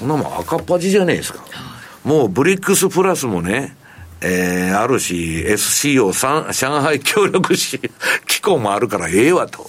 [0.00, 1.44] こんなもん赤っ端じゃねえですか。
[2.04, 3.76] もうブリックスプラスもね、
[4.20, 7.80] えー、あるし、SCO 上海協力し
[8.26, 9.66] 機構もあるからええわと。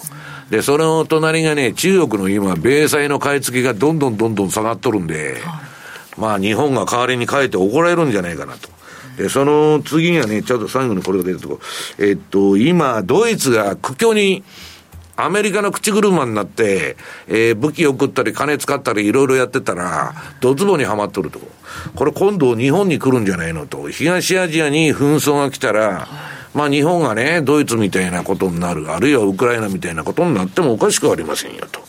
[0.50, 5.42] で、その隣がね、中国の今、米債の買い付けがどんどんどんどん下がっとるんで、
[6.18, 8.70] まあ日本が代わりに変えて怒られるんじゃないかなと。
[9.20, 11.60] で、その次にはね、ちょっと最後にこれが出るとこ、
[12.00, 14.44] えっと、今、ドイツが苦境に、
[15.18, 16.96] アメリカの口車になって、
[17.28, 21.42] えー、武器送ったり金使ったりいろいろやってたら、ドツボにはまっとると。
[21.96, 23.90] これ今度日本に来るんじゃないのと。
[23.90, 26.08] 東アジアに紛争が来たら、
[26.54, 31.82] まあ日本がね、ドイツみたいなことになる、あるいはウクライナみたいなことになってもおかしくありませんよ、と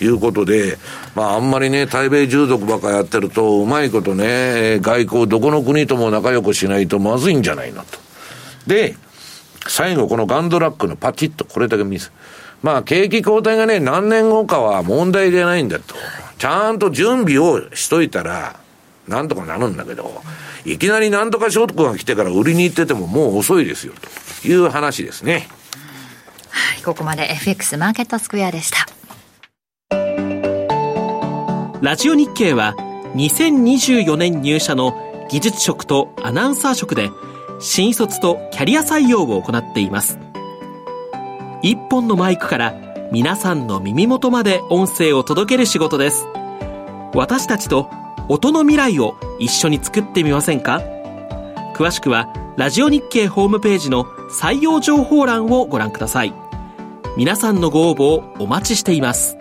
[0.00, 0.78] いうことで、
[1.14, 7.98] まああんまりね、対米従属ばっかやってると、うまいことね、外交どこの国とも仲良くしないとまずいんじゃないのと。
[8.66, 8.96] で、
[9.66, 12.10] 最後このガンドラックのパチッとこれだけ見せ。
[12.62, 15.94] まあ景気後退がね、何年後かは問題じゃないんだと。
[16.38, 18.58] ちゃんと準備をしといたら、
[19.08, 20.22] なんとかなるんだけど、
[20.64, 23.92] いきなりなんとか証拠が来てから売りに行っててももう遅いですよ、
[24.42, 25.48] という話ですね。
[26.50, 28.86] はい、ここまで FX マーケットスクエアでした。
[31.82, 32.74] ラジオ日経は
[33.16, 34.94] 2024年入社の
[35.28, 37.10] 技術職とアナウンサー職で
[37.60, 40.18] 新卒とキャリア採用を行っています。
[41.60, 42.74] 一本のマイクから
[43.12, 46.26] 皆さんの耳元まで音声を届ける仕事です。
[47.14, 47.90] 私たちと
[48.28, 50.80] 音の未来を一緒に作ってみませんか？
[51.74, 56.32] 詳しくはラジオ日経ホームページの採用情報欄をご覧ください。
[57.18, 59.36] 皆さんのご応募をお待ちしています。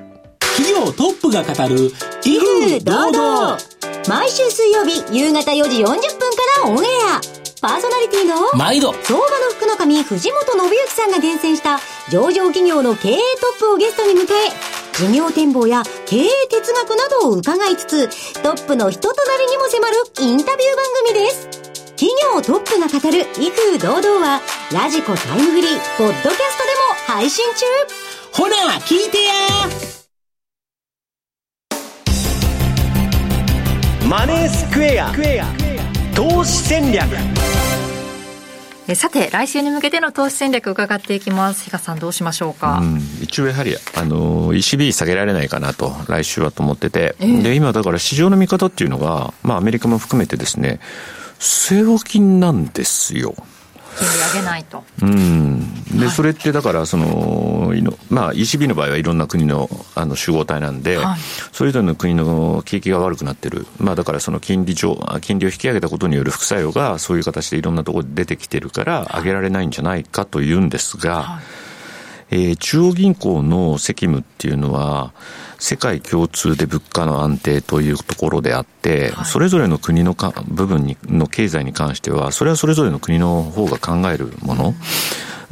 [0.57, 1.91] 企業トップが語る
[2.25, 3.57] 威風堂々
[4.09, 5.99] 毎週水曜日夕方4時40分か
[6.63, 7.21] らオンエア。
[7.61, 11.79] パーソナリティの毎度相場の福の神藤本信之さんが厳選した
[12.09, 13.21] 上場企業の経営ト
[13.55, 14.27] ップをゲストに迎え
[14.97, 21.47] 事業展望や経営哲学などを伺いつつトップの人となりにも迫るインタビュー番組です。
[21.95, 24.41] 企業トップが語る威風堂々は
[24.73, 27.65] ラジコタイムフリーポッドキャストでも配信中。
[28.31, 29.94] ほら聞いてや。
[34.09, 35.11] マネースクエア。
[36.15, 37.07] 投資戦略。
[38.87, 41.65] えさて来週に向けての投資戦略伺っていきます。
[41.65, 50.79] 比嘉さんどうしましょうか、うん、一応やはりあの ECB 下げられないかなと来週はと思ってて、えー、で今だから市場の見方っていうのが、まあ、アメリカも含めてですね
[51.39, 53.33] 据え置きなんですよ
[53.97, 54.83] 金利上げないと。
[55.01, 55.73] うん。
[55.97, 57.73] で、はい、それってだから、その、
[58.09, 61.19] まあ、ECB の場合はいろんな国のあの集合体なんで、はい、
[61.51, 63.65] それぞれの国の景気が悪くなってる。
[63.79, 71.43] まあ、だからその金利上、金利を引き上げたことによる副作用がそういう形でいろんなところで出てきてるから、上げられないんじゃないかというんですが、はい、
[72.35, 75.13] えー、中央銀行の責務っていうのは、
[75.57, 84.73] 世界共通で物価の安定というところであって、はい、それぞれの国のか部分にの経済に関しては、それはそれぞれの国の方が考えるもの。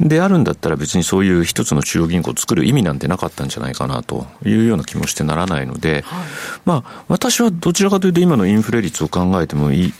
[0.00, 6.26] であるんだったら別にそういう一つの中央銀行を作る意味なんてなかったんじゃないかなというような気もしてならないので、はい、
[6.64, 9.92] まあ私はどちらかというと今のインフレ率を考えてもいい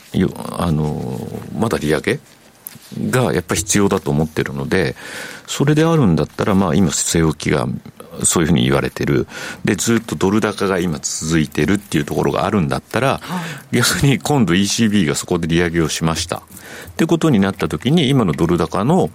[0.57, 1.17] あの
[1.57, 2.19] まだ利上げ
[3.09, 4.95] がやっぱり必要だと思ってるので、
[5.47, 7.67] それであるんだったら、まあ今、据え置きが
[8.23, 9.27] そういうふうに言われてる。
[9.63, 13.41] で、ずっとドル高が今続いてるっていうところがあるんだったら、は
[13.71, 16.37] い、逆に今度 ECB がそこで利上げをしました。
[16.37, 16.41] っ
[16.95, 19.09] てことになった時に、今のドル高の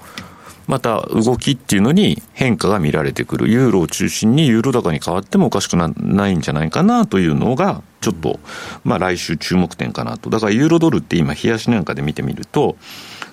[0.66, 3.51] また動きっていうのに変化が見られてくる。
[3.51, 8.39] ユーロを中心にユーロ高に変わってもおかしくないんじゃないかなというのが、ちょっと、
[8.85, 10.31] まあ来週注目点かなと。
[10.31, 12.77] だからユーロドルって今、冷やしなんかで見てみると、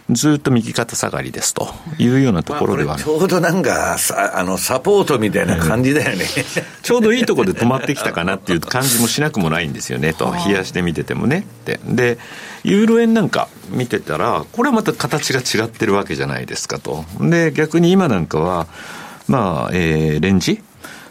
[0.10, 1.68] ずっと右肩下がりですと
[2.00, 6.26] いうようなところでは、まあ、ちょうどなんかさあのサポートみたいな感じだよね。
[6.82, 10.34] ちょうどいいところで止まってきたかなっていう感じもしなくもないんですよねと。
[10.48, 11.80] 冷やして見ててもねって。
[11.86, 12.18] で
[12.64, 17.04] ユーロ円なんか見てたらこれはまた形が違ってるわけじゃないですかと。
[17.20, 18.68] で逆に今なんかは
[19.28, 20.62] まあ、えー、レンジ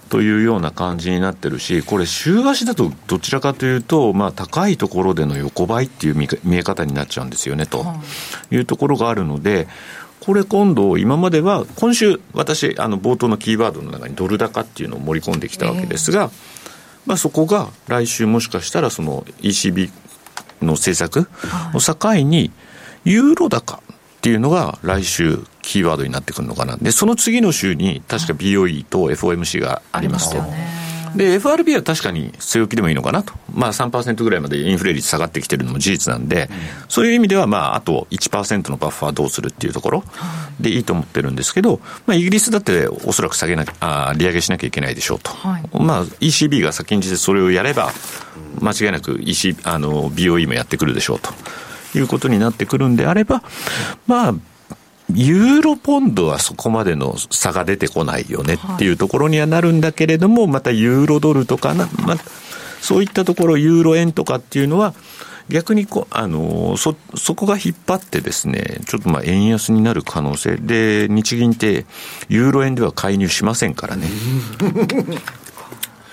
[0.09, 7.85] というような感じになってるし、これ、週足だとどちらかというと、まあ、高いところでの横ばいっていう見え方になっちゃうんですよね、と
[8.51, 8.57] い。
[8.57, 9.69] うところがあるので、
[10.21, 16.31] これ今度、今までは、今週、私、あの冒頭のキーワードの中にドル高っていうのを盛り込んできたわけですが、
[17.05, 19.91] まあ、そこが来週もしかしたら、その ECB
[20.63, 21.29] の政策
[21.75, 22.51] を境に、
[23.05, 23.81] ユーロ高
[24.27, 26.77] っていうのが来週キーワードになってくるのかな。
[26.77, 30.43] で、その次の週に確か BOE と FOMC がありますと。
[31.15, 33.35] で、FRB は確かに据え置きでもいいのかなと。
[33.55, 36.51] まあ3%ぐらいまでインフレ率下がってきてるのも事実なんで、
[36.89, 40.05] そういう意味ではまああと1%のバッファーどうするっていうところ
[40.59, 45.31] でいいと思ってるんですけど、まあイギリスだっておそらく下げなあ利上げしなきゃいけないでしょうと。
[45.31, 47.93] はい、まあ ECB が先んじてそれをやれば、
[48.61, 51.31] 間違いなく EC、あの BOE もやってくるでしょうと
[51.99, 53.43] いうことになってくるんであれば、
[54.07, 54.35] まあ
[55.15, 62.17] ユーロポンドはそこまでの差が出てこないよねっていうところにはなるんだけれども、またユーロドルとかな、まあ、
[62.81, 64.95] そういったところ、ユーロ円とかっていうのは、
[65.49, 71.87] 逆にこあのそそこが引っ張ってですね、ちょっとまあ円安になる可能性で、日銀って
[72.29, 74.09] ユーロ円では介入しませんからね。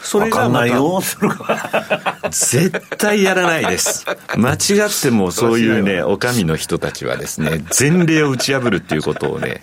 [0.04, 4.06] それがまた、絶対やらないです。
[4.36, 4.58] 間違っ
[5.02, 9.62] てもそういうね、お上の人たちはですね、前例を打ち破るっていうことをね、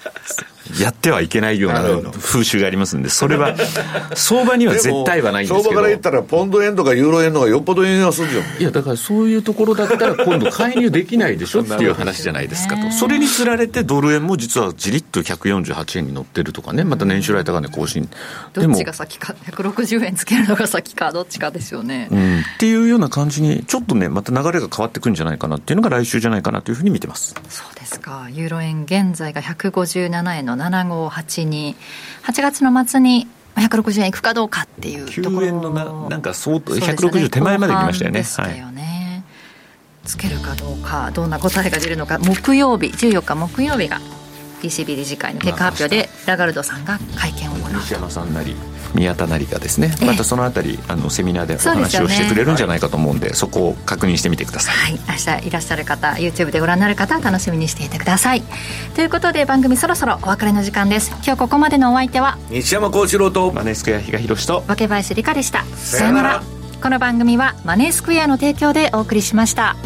[0.79, 1.83] やってはいけないような
[2.13, 3.55] 風習がありますんで、それは、
[4.15, 5.63] 相場には絶対はないんですけど。
[5.63, 8.61] 相場から言ったら、ポンド円とかユーロ円の方がよっぽど円安じゃん。
[8.61, 12.91] いや、だからそういうところだったら、今度介入できないでしょっていう話じゃないですかと。
[12.93, 18.09] それにつられて、ドル円も実はじりっと148円に乗ってるとかね、また年収来高値更新。
[18.53, 22.09] どっちが先か、160円つけるのが先か、どっちかですよね。
[22.11, 27.35] うん、っていうような感じに、ちょっとね、また流れが変わってくるんじゃないかなっていうのが来週じゃないかなというふうに見てます。
[27.49, 28.29] そうですか。
[28.31, 31.75] ユーロ円現在が157円の7582、
[32.25, 38.25] 8月の末に160円いくかどうかっていうところ9円のななんか相当、160手前まで来ましたよね。
[38.59, 39.25] よね、
[40.05, 42.19] つけるかどうかどんな答えが出るのか。
[42.19, 44.01] 木曜日14日木曜日が
[44.67, 48.55] ECB 理事会の結果発表でラガルドさんが会見を行う西山さんなり
[48.95, 58.43] 宮田成がですねまたそのあたりあのセミナーでお話をしてくれるんじゃないかと思うんでそこを確認してみてください、はい、明日いらっしゃる方 YouTube でご覧になる方は楽しみにしていてください。
[58.95, 61.11] ということで番組そろそろお別れの時間です。
[61.25, 62.37] 今日ここまでのお相手は？
[62.51, 65.65] 西山幸四郎とマネースクエア比嘉宏と若林理香でした。
[65.77, 66.43] さよなら。
[66.83, 69.77] この番組はマネースクエアの提供でお送りしました。